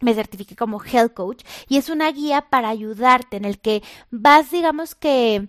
me 0.00 0.14
certifiqué 0.14 0.56
como 0.56 0.82
health 0.82 1.14
coach 1.14 1.44
y 1.68 1.78
es 1.78 1.88
una 1.88 2.10
guía 2.10 2.42
para 2.50 2.68
ayudarte 2.68 3.36
en 3.36 3.44
el 3.44 3.58
que 3.58 3.82
vas 4.10 4.50
digamos 4.50 4.94
que 4.94 5.48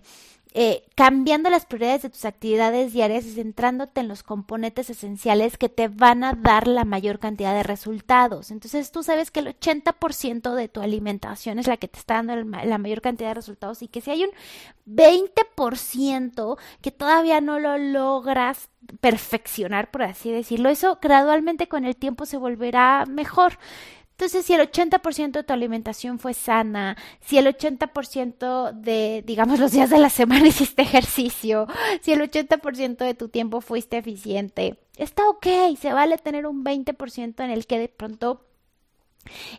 eh, 0.58 0.84
cambiando 0.94 1.50
las 1.50 1.66
prioridades 1.66 2.00
de 2.00 2.08
tus 2.08 2.24
actividades 2.24 2.94
diarias 2.94 3.26
y 3.26 3.34
centrándote 3.34 4.00
en 4.00 4.08
los 4.08 4.22
componentes 4.22 4.88
esenciales 4.88 5.58
que 5.58 5.68
te 5.68 5.88
van 5.88 6.24
a 6.24 6.32
dar 6.32 6.66
la 6.66 6.86
mayor 6.86 7.18
cantidad 7.18 7.52
de 7.52 7.62
resultados. 7.62 8.50
Entonces 8.50 8.90
tú 8.90 9.02
sabes 9.02 9.30
que 9.30 9.40
el 9.40 9.48
80% 9.48 10.54
de 10.54 10.68
tu 10.68 10.80
alimentación 10.80 11.58
es 11.58 11.66
la 11.66 11.76
que 11.76 11.88
te 11.88 11.98
está 11.98 12.22
dando 12.22 12.36
la 12.36 12.78
mayor 12.78 13.02
cantidad 13.02 13.28
de 13.28 13.34
resultados 13.34 13.82
y 13.82 13.88
que 13.88 14.00
si 14.00 14.10
hay 14.10 14.24
un 14.24 14.30
20% 14.86 16.56
que 16.80 16.90
todavía 16.90 17.42
no 17.42 17.58
lo 17.58 17.76
logras 17.76 18.70
perfeccionar, 19.02 19.90
por 19.90 20.04
así 20.04 20.30
decirlo, 20.30 20.70
eso 20.70 20.98
gradualmente 21.02 21.68
con 21.68 21.84
el 21.84 21.96
tiempo 21.96 22.24
se 22.24 22.38
volverá 22.38 23.04
mejor. 23.06 23.58
Entonces, 24.16 24.46
si 24.46 24.54
el 24.54 24.62
80% 24.62 25.32
de 25.32 25.44
tu 25.44 25.52
alimentación 25.52 26.18
fue 26.18 26.32
sana, 26.32 26.96
si 27.20 27.36
el 27.36 27.46
80% 27.46 28.72
de, 28.72 29.22
digamos, 29.26 29.60
los 29.60 29.72
días 29.72 29.90
de 29.90 29.98
la 29.98 30.08
semana 30.08 30.46
hiciste 30.48 30.80
ejercicio, 30.80 31.66
si 32.00 32.12
el 32.12 32.22
80% 32.22 32.96
de 32.96 33.12
tu 33.12 33.28
tiempo 33.28 33.60
fuiste 33.60 33.98
eficiente, 33.98 34.78
está 34.96 35.28
ok, 35.28 35.46
se 35.78 35.92
vale 35.92 36.16
tener 36.16 36.46
un 36.46 36.64
20% 36.64 37.44
en 37.44 37.50
el 37.50 37.66
que 37.66 37.78
de 37.78 37.88
pronto 37.88 38.46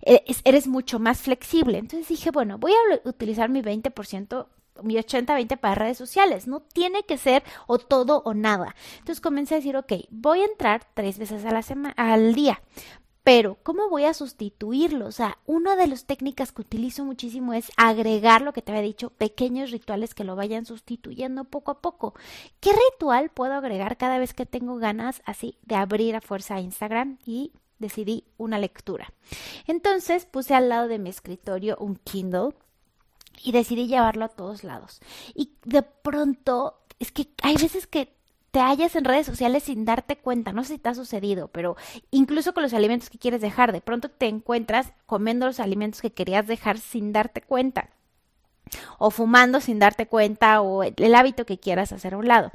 eh, 0.02 0.24
eres 0.44 0.66
mucho 0.66 0.98
más 0.98 1.22
flexible. 1.22 1.78
Entonces 1.78 2.08
dije, 2.08 2.32
bueno, 2.32 2.58
voy 2.58 2.72
a 2.72 3.08
utilizar 3.08 3.50
mi 3.50 3.62
20% 3.62 4.48
mi 4.84 4.96
80-20 4.96 5.58
para 5.58 5.76
redes 5.76 5.98
sociales. 5.98 6.48
No 6.48 6.62
tiene 6.62 7.04
que 7.04 7.18
ser 7.18 7.44
o 7.68 7.78
todo 7.78 8.22
o 8.26 8.34
nada. 8.34 8.76
Entonces 9.00 9.22
comencé 9.22 9.56
a 9.56 9.58
decir, 9.58 9.78
ok, 9.78 9.94
voy 10.10 10.42
a 10.42 10.46
entrar 10.46 10.88
tres 10.94 11.18
veces 11.18 11.46
a 11.46 11.52
la 11.52 11.64
al 11.96 12.34
día. 12.34 12.62
Pero, 13.28 13.58
¿cómo 13.62 13.90
voy 13.90 14.06
a 14.06 14.14
sustituirlo? 14.14 15.06
O 15.06 15.12
sea, 15.12 15.38
una 15.46 15.76
de 15.76 15.88
las 15.88 16.06
técnicas 16.06 16.54
que 16.54 16.62
utilizo 16.62 17.04
muchísimo 17.04 17.52
es 17.52 17.74
agregar 17.76 18.42
lo 18.42 18.54
que 18.54 18.62
te 18.62 18.72
había 18.72 18.82
dicho, 18.82 19.10
pequeños 19.10 19.72
rituales 19.72 20.14
que 20.14 20.24
lo 20.24 20.38
vayan 20.38 20.66
sustituyendo 20.66 21.44
poco 21.44 21.72
a 21.72 21.82
poco. 21.82 22.14
¿Qué 22.62 22.72
ritual 22.72 23.30
puedo 23.30 23.56
agregar 23.56 23.98
cada 23.98 24.18
vez 24.18 24.34
que 24.34 24.46
tengo 24.46 24.78
ganas 24.78 25.22
así 25.26 25.58
de 25.64 25.76
abrir 25.76 26.16
a 26.16 26.22
fuerza 26.22 26.62
Instagram 26.62 27.18
y 27.26 27.52
decidí 27.80 28.24
una 28.38 28.60
lectura? 28.60 29.12
Entonces 29.66 30.26
puse 30.26 30.56
al 30.56 30.70
lado 30.70 30.88
de 30.88 30.98
mi 30.98 31.10
escritorio 31.10 31.76
un 31.82 31.98
Kindle 31.98 32.54
y 33.44 33.52
decidí 33.52 33.88
llevarlo 33.88 34.24
a 34.24 34.30
todos 34.30 34.64
lados. 34.64 35.02
Y 35.36 35.52
de 35.66 35.82
pronto, 35.82 36.80
es 36.98 37.12
que 37.12 37.28
hay 37.44 37.58
veces 37.58 37.88
que 37.88 38.17
te 38.58 38.64
hallas 38.64 38.96
en 38.96 39.06
redes 39.06 39.28
sociales 39.28 39.66
sin 39.66 39.86
darte 39.86 40.16
cuenta. 40.16 40.52
No 40.52 40.64
sé 40.64 40.74
si 40.74 40.80
te 40.80 40.90
ha 40.90 40.96
sucedido, 40.96 41.48
pero 41.48 41.76
incluso 42.10 42.56
con 42.56 42.64
los 42.64 42.74
alimentos 42.74 43.12
que 43.12 43.20
quieres 43.20 43.40
dejar, 43.40 43.72
de 43.72 43.82
pronto 43.82 44.10
te 44.10 44.26
encuentras 44.26 44.94
comiendo 45.06 45.46
los 45.46 45.60
alimentos 45.60 46.02
que 46.02 46.12
querías 46.12 46.48
dejar 46.48 46.80
sin 46.80 47.14
darte 47.14 47.42
cuenta. 47.42 47.92
O 48.98 49.12
fumando 49.12 49.62
sin 49.62 49.78
darte 49.78 50.08
cuenta, 50.08 50.62
o 50.62 50.82
el 50.82 51.14
hábito 51.14 51.46
que 51.46 51.60
quieras 51.60 51.92
hacer 51.92 52.16
a 52.16 52.18
un 52.18 52.28
lado. 52.28 52.52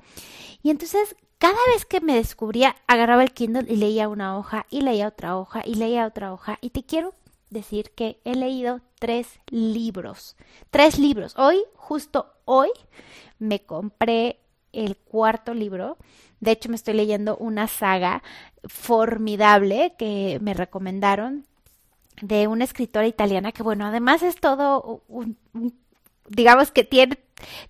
Y 0.65 0.71
entonces, 0.71 1.15
cada 1.39 1.61
vez 1.73 1.85
que 1.85 2.01
me 2.01 2.17
descubría, 2.17 2.75
agarraba 2.89 3.23
el 3.23 3.33
Kindle 3.33 3.73
y 3.73 3.77
leía 3.77 4.09
una 4.09 4.37
hoja, 4.37 4.67
y 4.71 4.81
leía 4.81 5.07
otra 5.07 5.37
hoja, 5.37 5.63
y 5.65 5.77
leía 5.77 6.05
otra 6.05 6.33
hoja. 6.33 6.59
Y 6.61 6.71
te 6.71 6.83
quiero 6.83 7.15
decir 7.49 7.93
que 7.95 8.19
he 8.25 8.35
leído 8.35 8.81
tres 8.99 9.39
libros. 9.51 10.35
Tres 10.71 10.99
libros. 10.99 11.39
Hoy, 11.39 11.63
justo 11.77 12.27
hoy, 12.45 12.71
me 13.39 13.61
compré 13.61 14.42
el 14.73 14.97
cuarto 14.97 15.55
libro. 15.55 15.99
De 16.41 16.51
hecho, 16.51 16.69
me 16.69 16.77
estoy 16.77 16.95
leyendo 16.95 17.37
una 17.37 17.69
saga 17.69 18.23
formidable 18.65 19.95
que 19.99 20.39
me 20.41 20.55
recomendaron 20.55 21.47
de 22.21 22.47
una 22.47 22.65
escritora 22.65 23.07
italiana 23.07 23.53
que, 23.53 23.63
bueno, 23.63 23.87
además 23.87 24.23
es 24.23 24.37
todo 24.37 25.03
un, 25.09 25.37
digamos 26.29 26.71
que 26.71 26.85
tiene, 26.85 27.19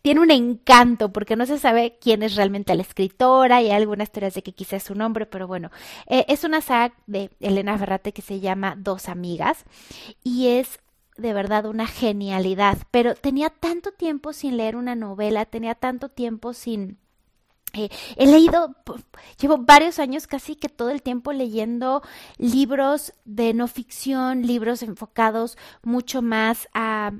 tiene 0.03 0.21
un 0.21 0.31
encanto 0.31 1.13
porque 1.13 1.37
no 1.37 1.47
se 1.47 1.59
sabe 1.59 1.99
quién 2.01 2.23
es 2.23 2.37
realmente 2.37 2.75
la 2.75 2.83
escritora 2.83 3.63
y 3.63 3.67
hay 3.67 3.73
algunas 3.73 4.11
teorías 4.11 4.35
de 4.35 4.43
que 4.43 4.53
quizás 4.53 4.75
es 4.75 4.83
su 4.85 4.95
nombre, 4.95 5.27
pero 5.27 5.47
bueno, 5.47 5.71
eh, 6.07 6.25
es 6.29 6.45
una 6.45 6.61
saga 6.61 6.95
de 7.07 7.31
Elena 7.41 7.79
Ferrate 7.79 8.13
que 8.13 8.23
se 8.23 8.41
llama 8.41 8.77
Dos 8.79 9.09
Amigas 9.09 9.65
y 10.23 10.49
es 10.49 10.81
de 11.23 11.33
verdad 11.33 11.65
una 11.67 11.87
genialidad, 11.87 12.79
pero 12.91 13.15
tenía 13.15 13.49
tanto 13.49 13.93
tiempo 13.93 14.33
sin 14.33 14.57
leer 14.59 14.77
una 14.77 14.95
novela, 14.95 15.47
tenía 15.47 15.75
tanto 15.75 16.09
tiempo 16.09 16.53
sin... 16.53 16.99
Eh, 17.75 17.89
he 18.17 18.27
leído, 18.27 18.77
llevo 19.41 19.57
varios 19.57 19.99
años 19.99 20.27
casi 20.27 20.57
que 20.57 20.69
todo 20.69 20.91
el 20.91 21.01
tiempo 21.01 21.33
leyendo 21.33 22.03
libros 22.37 23.15
de 23.25 23.55
no 23.55 23.67
ficción, 23.67 24.43
libros 24.43 24.83
enfocados 24.83 25.57
mucho 25.83 26.21
más 26.21 26.69
a, 26.75 27.13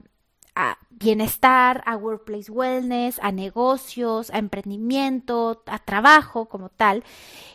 a 0.55 0.77
bienestar, 0.91 1.83
a 1.87 1.97
workplace 1.97 2.51
wellness, 2.51 3.19
a 3.23 3.33
negocios, 3.33 4.29
a 4.31 4.39
emprendimiento, 4.39 5.63
a 5.65 5.79
trabajo 5.79 6.51
como 6.51 6.69
tal, 6.69 7.03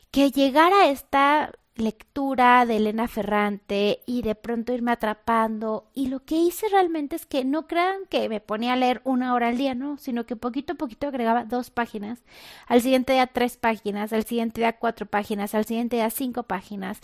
que 0.09 0.31
llegar 0.31 0.73
a 0.73 0.87
esta 0.87 1.51
lectura 1.79 2.65
de 2.65 2.77
Elena 2.77 3.07
Ferrante 3.07 4.01
y 4.05 4.21
de 4.21 4.35
pronto 4.35 4.73
irme 4.73 4.91
atrapando. 4.91 5.89
Y 5.93 6.07
lo 6.07 6.23
que 6.23 6.35
hice 6.35 6.67
realmente 6.69 7.15
es 7.15 7.25
que 7.25 7.45
no 7.45 7.67
crean 7.67 8.05
que 8.09 8.29
me 8.29 8.39
ponía 8.39 8.73
a 8.73 8.77
leer 8.77 9.01
una 9.03 9.33
hora 9.33 9.49
al 9.49 9.57
día, 9.57 9.75
no, 9.75 9.97
sino 9.97 10.25
que 10.25 10.35
poquito 10.35 10.73
a 10.73 10.75
poquito 10.75 11.07
agregaba 11.07 11.45
dos 11.45 11.69
páginas, 11.69 12.19
al 12.67 12.81
siguiente 12.81 13.13
día 13.13 13.27
tres 13.27 13.57
páginas, 13.57 14.13
al 14.13 14.25
siguiente 14.25 14.61
día 14.61 14.77
cuatro 14.77 15.05
páginas, 15.05 15.55
al 15.55 15.65
siguiente 15.65 15.97
día 15.97 16.09
cinco 16.09 16.43
páginas. 16.43 16.99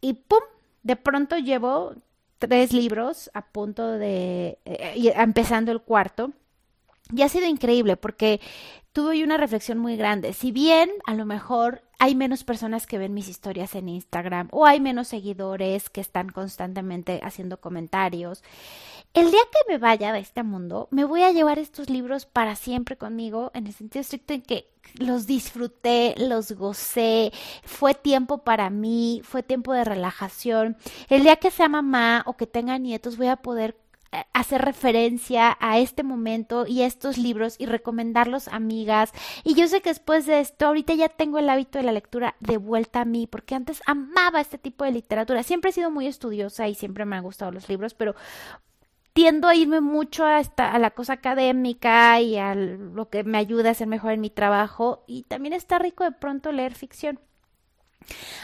Y 0.00 0.14
¡pum! 0.14 0.40
De 0.82 0.96
pronto 0.96 1.38
llevo 1.38 1.94
tres 2.38 2.72
libros 2.72 3.30
a 3.34 3.42
punto 3.46 3.92
de... 3.92 4.58
Eh, 4.64 5.12
empezando 5.16 5.72
el 5.72 5.80
cuarto. 5.80 6.32
Y 7.14 7.22
ha 7.22 7.28
sido 7.28 7.46
increíble 7.46 7.96
porque 7.96 8.40
tuve 8.94 9.24
una 9.24 9.36
reflexión 9.36 9.78
muy 9.78 9.96
grande. 9.96 10.32
Si 10.32 10.52
bien 10.52 10.88
a 11.04 11.14
lo 11.14 11.26
mejor 11.26 11.82
hay 11.98 12.14
menos 12.14 12.44
personas 12.44 12.86
que 12.86 12.96
ven 12.96 13.12
mis 13.12 13.28
historias 13.28 13.74
en 13.74 13.88
Instagram 13.88 14.48
o 14.52 14.66
hay 14.66 14.78
menos 14.78 15.08
seguidores 15.08 15.90
que 15.90 16.00
están 16.00 16.30
constantemente 16.30 17.20
haciendo 17.24 17.60
comentarios, 17.60 18.44
el 19.12 19.32
día 19.32 19.40
que 19.50 19.72
me 19.72 19.78
vaya 19.78 20.12
de 20.12 20.20
este 20.20 20.44
mundo, 20.44 20.86
me 20.92 21.04
voy 21.04 21.22
a 21.22 21.32
llevar 21.32 21.58
estos 21.58 21.90
libros 21.90 22.24
para 22.24 22.54
siempre 22.54 22.96
conmigo, 22.96 23.50
en 23.54 23.66
el 23.66 23.72
sentido 23.72 24.00
estricto 24.00 24.32
en 24.32 24.42
que 24.42 24.70
los 24.98 25.26
disfruté, 25.26 26.14
los 26.16 26.52
gocé, 26.52 27.32
fue 27.64 27.94
tiempo 27.94 28.38
para 28.38 28.70
mí, 28.70 29.22
fue 29.24 29.42
tiempo 29.42 29.72
de 29.72 29.84
relajación. 29.84 30.76
El 31.08 31.24
día 31.24 31.36
que 31.36 31.50
sea 31.50 31.68
mamá 31.68 32.22
o 32.26 32.36
que 32.36 32.46
tenga 32.46 32.78
nietos, 32.78 33.16
voy 33.16 33.26
a 33.26 33.36
poder 33.36 33.76
hacer 34.32 34.62
referencia 34.62 35.56
a 35.60 35.78
este 35.78 36.02
momento 36.02 36.66
y 36.66 36.82
a 36.82 36.86
estos 36.86 37.18
libros 37.18 37.56
y 37.58 37.66
recomendarlos 37.66 38.48
a 38.48 38.56
amigas. 38.56 39.12
Y 39.42 39.54
yo 39.54 39.68
sé 39.68 39.80
que 39.80 39.90
después 39.90 40.26
de 40.26 40.40
esto, 40.40 40.66
ahorita 40.66 40.94
ya 40.94 41.08
tengo 41.08 41.38
el 41.38 41.48
hábito 41.48 41.78
de 41.78 41.84
la 41.84 41.92
lectura 41.92 42.36
de 42.40 42.56
vuelta 42.56 43.02
a 43.02 43.04
mí, 43.04 43.26
porque 43.26 43.54
antes 43.54 43.82
amaba 43.86 44.40
este 44.40 44.58
tipo 44.58 44.84
de 44.84 44.92
literatura. 44.92 45.42
Siempre 45.42 45.70
he 45.70 45.74
sido 45.74 45.90
muy 45.90 46.06
estudiosa 46.06 46.68
y 46.68 46.74
siempre 46.74 47.04
me 47.04 47.16
han 47.16 47.24
gustado 47.24 47.52
los 47.52 47.68
libros, 47.68 47.94
pero 47.94 48.14
tiendo 49.12 49.46
a 49.48 49.54
irme 49.54 49.80
mucho 49.80 50.24
a, 50.26 50.40
esta, 50.40 50.72
a 50.72 50.78
la 50.78 50.90
cosa 50.90 51.14
académica 51.14 52.20
y 52.20 52.36
a 52.36 52.54
lo 52.54 53.08
que 53.08 53.22
me 53.22 53.38
ayuda 53.38 53.70
a 53.70 53.74
ser 53.74 53.86
mejor 53.86 54.12
en 54.12 54.20
mi 54.20 54.30
trabajo 54.30 55.04
y 55.06 55.22
también 55.22 55.52
está 55.52 55.78
rico 55.78 56.04
de 56.04 56.12
pronto 56.12 56.50
leer 56.50 56.74
ficción. 56.74 57.20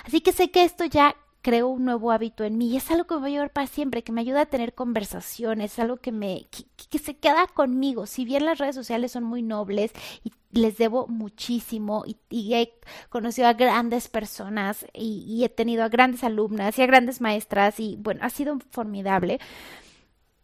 Así 0.05 0.21
que 0.21 0.33
sé 0.33 0.51
que 0.51 0.65
esto 0.65 0.85
ya 0.85 1.17
creó 1.43 1.69
un 1.69 1.85
nuevo 1.85 2.13
hábito 2.13 2.45
en 2.45 2.59
mí 2.59 2.69
y 2.69 2.77
es 2.77 2.91
algo 2.91 3.07
que 3.07 3.15
me 3.15 3.21
voy 3.21 3.31
a 3.31 3.33
llevar 3.35 3.53
para 3.53 3.67
siempre, 3.67 4.03
que 4.03 4.13
me 4.13 4.21
ayuda 4.21 4.43
a 4.43 4.47
tener 4.47 4.75
conversaciones, 4.75 5.79
algo 5.79 5.97
que 5.97 6.13
me 6.13 6.47
que, 6.91 6.99
se 6.99 7.17
queda 7.17 7.47
conmigo. 7.47 8.07
Si 8.07 8.25
bien 8.25 8.45
las 8.45 8.59
redes 8.59 8.75
sociales 8.75 9.13
son 9.13 9.25
muy 9.25 9.43
nobles 9.43 9.93
y 10.25 10.33
les 10.53 10.77
debo 10.79 11.07
muchísimo 11.07 12.05
y, 12.07 12.55
he 12.55 12.73
conocido 13.09 13.49
a 13.49 13.55
grandes 13.55 14.09
personas 14.09 14.85
y, 14.93 15.25
y, 15.27 15.45
he 15.45 15.49
tenido 15.49 15.85
a 15.85 15.89
grandes 15.89 16.25
alumnas 16.25 16.79
y 16.79 16.83
a 16.83 16.87
grandes 16.87 17.21
maestras 17.21 17.81
y 17.81 17.97
bueno, 18.01 18.21
ha 18.25 18.31
sido 18.31 18.59
formidable 18.71 19.39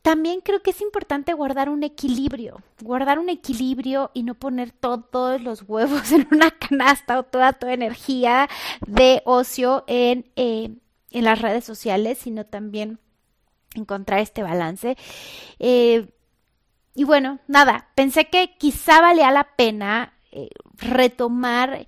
también 0.07 0.41
creo 0.41 0.63
que 0.63 0.71
es 0.71 0.81
importante 0.83 1.33
guardar 1.33 1.69
un 1.69 1.83
equilibrio, 1.83 2.63
guardar 2.81 3.19
un 3.19 3.29
equilibrio 3.29 4.13
y 4.15 4.23
no 4.23 4.37
poner 4.37 4.71
todos 4.71 5.43
los 5.43 5.63
huevos 5.63 6.13
en 6.13 6.29
una 6.31 6.53
canasta 6.53 7.19
o 7.19 7.25
toda 7.25 7.55
tu 7.55 7.67
energía 7.67 8.49
de 8.87 9.21
ocio 9.25 9.83
en, 9.89 10.31
eh, 10.37 10.77
en 11.17 11.25
las 11.25 11.41
redes 11.41 11.65
sociales, 11.65 12.19
sino 12.19 12.45
también 12.45 12.99
encontrar 13.75 14.21
este 14.21 14.43
balance. 14.43 14.97
Eh, 15.59 16.11
y 16.95 17.05
bueno, 17.05 17.39
nada, 17.49 17.89
pensé 17.95 18.29
que 18.29 18.57
quizá 18.59 19.01
valía 19.01 19.31
la 19.31 19.57
pena 19.57 20.13
eh, 20.31 20.51
retomar 20.75 21.87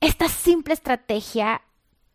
esta 0.00 0.28
simple 0.28 0.74
estrategia 0.74 1.62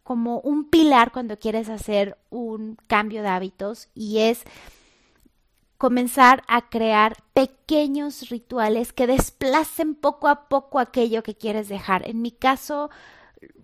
como 0.04 0.42
un 0.42 0.70
pilar 0.70 1.14
cuando 1.14 1.40
quieres 1.40 1.70
hacer 1.70 2.18
un 2.30 2.78
cambio 2.88 3.22
de 3.22 3.30
hábitos 3.30 3.88
y 3.94 4.20
es 4.20 4.44
comenzar 5.78 6.44
a 6.50 6.70
crear 6.70 7.16
pequeños 7.34 8.30
rituales 8.30 8.92
que 8.92 9.08
desplacen 9.08 9.96
poco 9.96 10.28
a 10.28 10.50
poco 10.50 10.80
aquello 10.80 11.24
que 11.24 11.36
quieres 11.36 11.70
dejar. 11.70 12.06
En 12.06 12.22
mi 12.22 12.32
caso, 12.32 12.90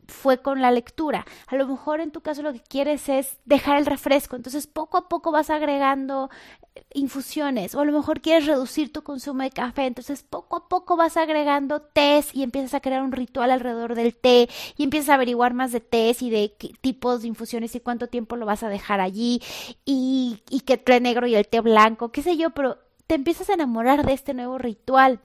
fue 0.07 0.41
con 0.41 0.61
la 0.61 0.71
lectura. 0.71 1.25
A 1.47 1.55
lo 1.55 1.67
mejor 1.67 1.99
en 1.99 2.11
tu 2.11 2.21
caso 2.21 2.41
lo 2.41 2.53
que 2.53 2.61
quieres 2.61 3.09
es 3.09 3.37
dejar 3.45 3.77
el 3.77 3.85
refresco, 3.85 4.35
entonces 4.35 4.67
poco 4.67 4.97
a 4.97 5.07
poco 5.07 5.31
vas 5.31 5.49
agregando 5.49 6.29
eh, 6.75 6.83
infusiones 6.93 7.75
o 7.75 7.81
a 7.81 7.85
lo 7.85 7.91
mejor 7.91 8.21
quieres 8.21 8.45
reducir 8.45 8.91
tu 8.91 9.03
consumo 9.03 9.43
de 9.43 9.51
café, 9.51 9.85
entonces 9.85 10.23
poco 10.23 10.57
a 10.57 10.67
poco 10.67 10.97
vas 10.97 11.17
agregando 11.17 11.81
tés 11.81 12.33
y 12.33 12.43
empiezas 12.43 12.73
a 12.73 12.79
crear 12.79 13.01
un 13.01 13.11
ritual 13.11 13.51
alrededor 13.51 13.95
del 13.95 14.15
té 14.15 14.49
y 14.77 14.83
empiezas 14.83 15.09
a 15.09 15.13
averiguar 15.15 15.53
más 15.53 15.71
de 15.71 15.81
tés 15.81 16.21
y 16.21 16.29
de 16.29 16.53
qué 16.57 16.71
tipos 16.81 17.21
de 17.21 17.27
infusiones 17.27 17.75
y 17.75 17.79
cuánto 17.79 18.07
tiempo 18.07 18.35
lo 18.35 18.45
vas 18.45 18.63
a 18.63 18.69
dejar 18.69 18.99
allí 19.01 19.41
y, 19.85 20.41
y 20.49 20.63
el 20.67 20.79
té 20.79 20.99
negro 20.99 21.27
y 21.27 21.35
el 21.35 21.47
té 21.47 21.61
blanco, 21.61 22.11
qué 22.11 22.21
sé 22.21 22.37
yo, 22.37 22.51
pero 22.51 22.77
te 23.07 23.15
empiezas 23.15 23.49
a 23.49 23.53
enamorar 23.53 24.05
de 24.05 24.13
este 24.13 24.33
nuevo 24.33 24.57
ritual 24.57 25.19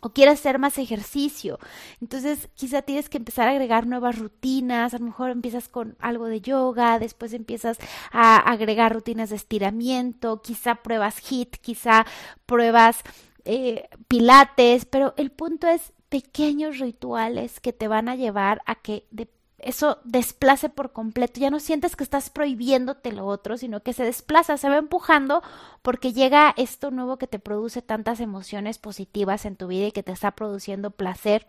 o 0.00 0.10
quieres 0.10 0.40
hacer 0.40 0.58
más 0.58 0.78
ejercicio. 0.78 1.58
Entonces, 2.00 2.48
quizá 2.54 2.82
tienes 2.82 3.08
que 3.08 3.18
empezar 3.18 3.48
a 3.48 3.52
agregar 3.52 3.86
nuevas 3.86 4.18
rutinas, 4.18 4.94
a 4.94 4.98
lo 4.98 5.06
mejor 5.06 5.30
empiezas 5.30 5.68
con 5.68 5.96
algo 6.00 6.26
de 6.26 6.40
yoga, 6.40 6.98
después 6.98 7.32
empiezas 7.32 7.78
a 8.12 8.36
agregar 8.36 8.92
rutinas 8.92 9.30
de 9.30 9.36
estiramiento, 9.36 10.42
quizá 10.42 10.76
pruebas 10.76 11.20
HIT, 11.20 11.56
quizá 11.56 12.06
pruebas 12.44 13.00
eh, 13.44 13.88
pilates, 14.08 14.84
pero 14.84 15.14
el 15.16 15.30
punto 15.30 15.66
es 15.66 15.92
pequeños 16.08 16.78
rituales 16.78 17.60
que 17.60 17.72
te 17.72 17.88
van 17.88 18.08
a 18.08 18.16
llevar 18.16 18.62
a 18.66 18.76
que 18.76 19.06
de 19.10 19.26
eso 19.58 19.98
desplace 20.04 20.68
por 20.68 20.92
completo, 20.92 21.40
ya 21.40 21.50
no 21.50 21.60
sientes 21.60 21.96
que 21.96 22.04
estás 22.04 22.30
prohibiéndote 22.30 23.12
lo 23.12 23.26
otro, 23.26 23.56
sino 23.56 23.82
que 23.82 23.92
se 23.92 24.04
desplaza, 24.04 24.58
se 24.58 24.68
va 24.68 24.76
empujando 24.76 25.42
porque 25.82 26.12
llega 26.12 26.54
esto 26.56 26.90
nuevo 26.90 27.16
que 27.16 27.26
te 27.26 27.38
produce 27.38 27.82
tantas 27.82 28.20
emociones 28.20 28.78
positivas 28.78 29.44
en 29.46 29.56
tu 29.56 29.68
vida 29.68 29.86
y 29.86 29.92
que 29.92 30.02
te 30.02 30.12
está 30.12 30.32
produciendo 30.32 30.90
placer 30.90 31.46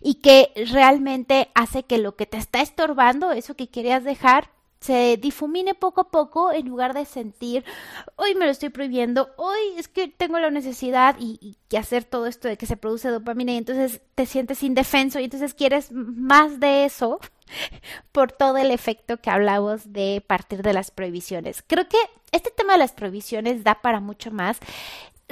y 0.00 0.14
que 0.14 0.52
realmente 0.72 1.50
hace 1.54 1.84
que 1.84 1.98
lo 1.98 2.16
que 2.16 2.26
te 2.26 2.36
está 2.36 2.62
estorbando, 2.62 3.32
eso 3.32 3.54
que 3.54 3.68
querías 3.68 4.04
dejar, 4.04 4.50
se 4.82 5.16
difumine 5.16 5.74
poco 5.74 6.00
a 6.00 6.10
poco 6.10 6.52
en 6.52 6.68
lugar 6.68 6.92
de 6.92 7.04
sentir, 7.04 7.64
hoy 8.16 8.34
me 8.34 8.46
lo 8.46 8.50
estoy 8.50 8.68
prohibiendo, 8.68 9.30
hoy 9.36 9.60
es 9.76 9.86
que 9.86 10.08
tengo 10.08 10.40
la 10.40 10.50
necesidad 10.50 11.16
y, 11.20 11.38
y, 11.70 11.76
hacer 11.76 12.04
todo 12.04 12.26
esto 12.26 12.48
de 12.48 12.58
que 12.58 12.66
se 12.66 12.76
produce 12.76 13.08
dopamina 13.08 13.52
y 13.52 13.56
entonces 13.56 14.02
te 14.14 14.26
sientes 14.26 14.62
indefenso 14.62 15.20
y 15.20 15.24
entonces 15.24 15.54
quieres 15.54 15.90
más 15.90 16.60
de 16.60 16.84
eso 16.84 17.18
por 18.12 18.32
todo 18.32 18.58
el 18.58 18.70
efecto 18.70 19.16
que 19.18 19.30
hablamos 19.30 19.92
de 19.92 20.22
partir 20.26 20.62
de 20.62 20.74
las 20.74 20.90
prohibiciones. 20.90 21.64
Creo 21.66 21.88
que 21.88 21.96
este 22.32 22.50
tema 22.50 22.74
de 22.74 22.80
las 22.80 22.92
prohibiciones 22.92 23.64
da 23.64 23.76
para 23.76 24.00
mucho 24.00 24.30
más 24.32 24.58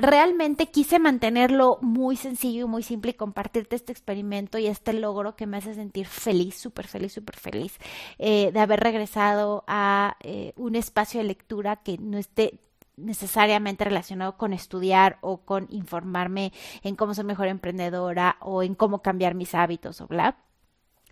realmente 0.00 0.66
quise 0.66 0.98
mantenerlo 0.98 1.78
muy 1.82 2.16
sencillo 2.16 2.64
y 2.64 2.68
muy 2.68 2.82
simple 2.82 3.12
y 3.12 3.14
compartirte 3.14 3.76
este 3.76 3.92
experimento 3.92 4.58
y 4.58 4.66
este 4.66 4.92
logro 4.92 5.36
que 5.36 5.46
me 5.46 5.58
hace 5.58 5.74
sentir 5.74 6.06
feliz, 6.06 6.56
súper 6.56 6.86
feliz, 6.86 7.12
súper 7.12 7.36
feliz 7.36 7.78
eh, 8.18 8.50
de 8.52 8.60
haber 8.60 8.80
regresado 8.80 9.64
a 9.66 10.16
eh, 10.20 10.52
un 10.56 10.76
espacio 10.76 11.20
de 11.20 11.24
lectura 11.24 11.76
que 11.76 11.98
no 11.98 12.18
esté 12.18 12.58
necesariamente 12.96 13.84
relacionado 13.84 14.36
con 14.36 14.52
estudiar 14.52 15.18
o 15.20 15.38
con 15.38 15.66
informarme 15.70 16.52
en 16.82 16.96
cómo 16.96 17.14
ser 17.14 17.24
mejor 17.24 17.48
emprendedora 17.48 18.36
o 18.40 18.62
en 18.62 18.74
cómo 18.74 19.02
cambiar 19.02 19.34
mis 19.34 19.54
hábitos 19.54 20.00
o 20.00 20.06
bla, 20.06 20.36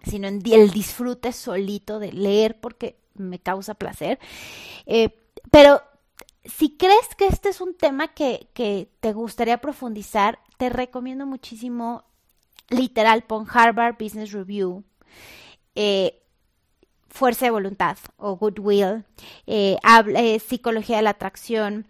sino 0.02 0.28
en 0.28 0.42
el 0.44 0.70
disfrute 0.70 1.32
solito 1.32 1.98
de 1.98 2.12
leer 2.12 2.60
porque 2.60 2.98
me 3.14 3.38
causa 3.38 3.74
placer. 3.74 4.18
Eh, 4.86 5.10
pero 5.50 5.82
si 6.44 6.76
crees 6.76 7.14
que 7.16 7.26
este 7.26 7.48
es 7.50 7.60
un 7.60 7.74
tema 7.74 8.08
que, 8.08 8.48
te 9.00 9.12
gustaría 9.12 9.58
profundizar, 9.58 10.38
te 10.56 10.68
recomiendo 10.68 11.26
muchísimo, 11.26 12.04
literal, 12.70 13.22
pon 13.22 13.46
Harvard 13.52 13.96
Business 13.98 14.32
Review, 14.32 14.84
eh, 15.74 16.22
Fuerza 17.08 17.46
de 17.46 17.50
Voluntad 17.50 17.96
o 18.16 18.36
Goodwill, 18.36 19.04
eh, 19.46 19.76
eh, 20.16 20.38
Psicología 20.40 20.98
de 20.98 21.02
la 21.02 21.10
Atracción, 21.10 21.86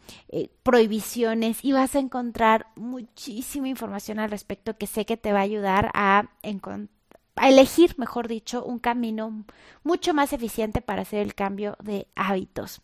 Prohibiciones, 0.63 1.65
y 1.65 1.73
vas 1.73 1.95
a 1.95 1.99
encontrar 1.99 2.67
muchísima 2.77 3.69
información 3.69 4.19
al 4.19 4.31
respecto 4.31 4.77
que 4.79 4.87
sé 4.87 5.05
que 5.05 5.17
te 5.17 5.33
va 5.33 5.41
a 5.41 5.43
ayudar 5.43 5.91
a 5.95 6.31
elegir, 7.43 7.95
mejor 7.99 8.29
dicho, 8.29 8.65
un 8.65 8.79
camino 8.79 9.45
mucho 9.83 10.15
más 10.15 10.33
eficiente 10.33 10.81
para 10.81 11.03
hacer 11.03 11.21
el 11.21 11.35
cambio 11.35 11.77
de 11.83 12.09
hábitos. 12.15 12.81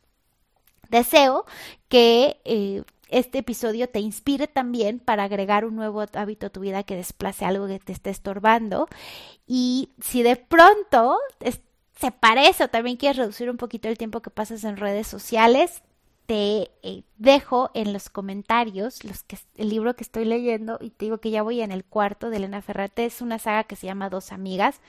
Deseo 0.95 1.45
que 1.89 2.41
eh, 2.45 2.85
este 3.09 3.39
episodio 3.39 3.89
te 3.89 3.99
inspire 3.99 4.47
también 4.47 5.01
para 5.01 5.25
agregar 5.25 5.65
un 5.65 5.75
nuevo 5.75 6.05
hábito 6.15 6.47
a 6.47 6.51
tu 6.51 6.61
vida 6.61 6.85
que 6.85 6.95
desplace 6.95 7.45
algo 7.45 7.67
que 7.67 7.81
te 7.81 7.93
esté 7.93 8.11
estorbando. 8.11 8.87
Y 9.45 9.91
si 10.01 10.23
de 10.23 10.37
pronto 10.37 11.19
se 11.99 12.11
parece 12.13 12.63
o 12.63 12.69
también 12.69 12.97
quieres 12.97 13.17
reducir 13.17 13.51
un 13.51 13.57
poquito 13.57 13.89
el 13.89 13.99
tiempo 13.99 14.23
que 14.23 14.31
pasas 14.31 14.63
en 14.63 14.77
redes 14.77 15.09
sociales, 15.09 15.83
te 16.27 16.71
eh, 16.85 17.03
dejo 17.17 17.73
en 17.75 17.93
los 17.93 18.09
comentarios 18.09 19.03
los 19.03 19.25
que, 19.25 19.37
el 19.57 19.71
libro 19.71 19.97
que 19.97 20.05
estoy 20.05 20.25
leyendo 20.25 20.79
y 20.81 20.91
te 20.91 21.07
digo 21.07 21.19
que 21.19 21.33
ya 21.33 21.43
voy 21.43 21.61
en 21.61 21.73
el 21.73 21.85
cuarto 21.85 22.31
de 22.31 22.37
Elena 22.37 22.63
Ferrate. 22.63 23.05
Es 23.05 23.21
una 23.21 23.41
saga 23.41 23.65
que 23.65 23.75
se 23.75 23.89
llama 23.89 24.11
Dos 24.11 24.31
Amigas. 24.31 24.81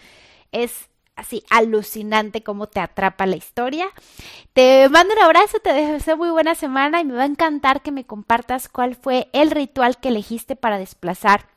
Es 0.52 0.88
así 1.16 1.44
alucinante 1.50 2.44
cómo 2.44 2.68
te 2.68 2.80
atrapa 2.80 3.26
la 3.26 3.36
historia. 3.36 3.88
Te 4.54 4.88
mando 4.90 5.14
un 5.14 5.22
abrazo, 5.22 5.60
te 5.60 5.74
deseo 5.74 6.18
muy 6.18 6.30
buena 6.30 6.56
semana 6.56 7.02
y 7.02 7.06
me 7.06 7.14
va 7.14 7.24
a 7.24 7.28
encantar 7.28 7.82
que 7.82 7.92
me 7.92 8.06
compartas 8.06 8.70
cuál 8.70 8.96
fue 8.96 9.30
el 9.34 9.52
ritual 9.52 9.98
que 9.98 10.10
elegiste 10.10 10.56
para 10.56 10.78
desplazar 10.78 11.48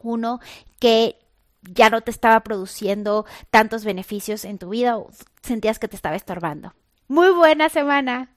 uno 0.00 0.40
que 0.78 1.18
ya 1.62 1.90
no 1.90 2.00
te 2.00 2.10
estaba 2.10 2.40
produciendo 2.40 3.26
tantos 3.50 3.84
beneficios 3.84 4.44
en 4.44 4.58
tu 4.58 4.70
vida 4.70 4.96
o 4.96 5.08
sentías 5.42 5.78
que 5.78 5.88
te 5.88 5.96
estaba 5.96 6.16
estorbando. 6.16 6.74
Muy 7.08 7.30
buena 7.30 7.68
semana. 7.68 8.30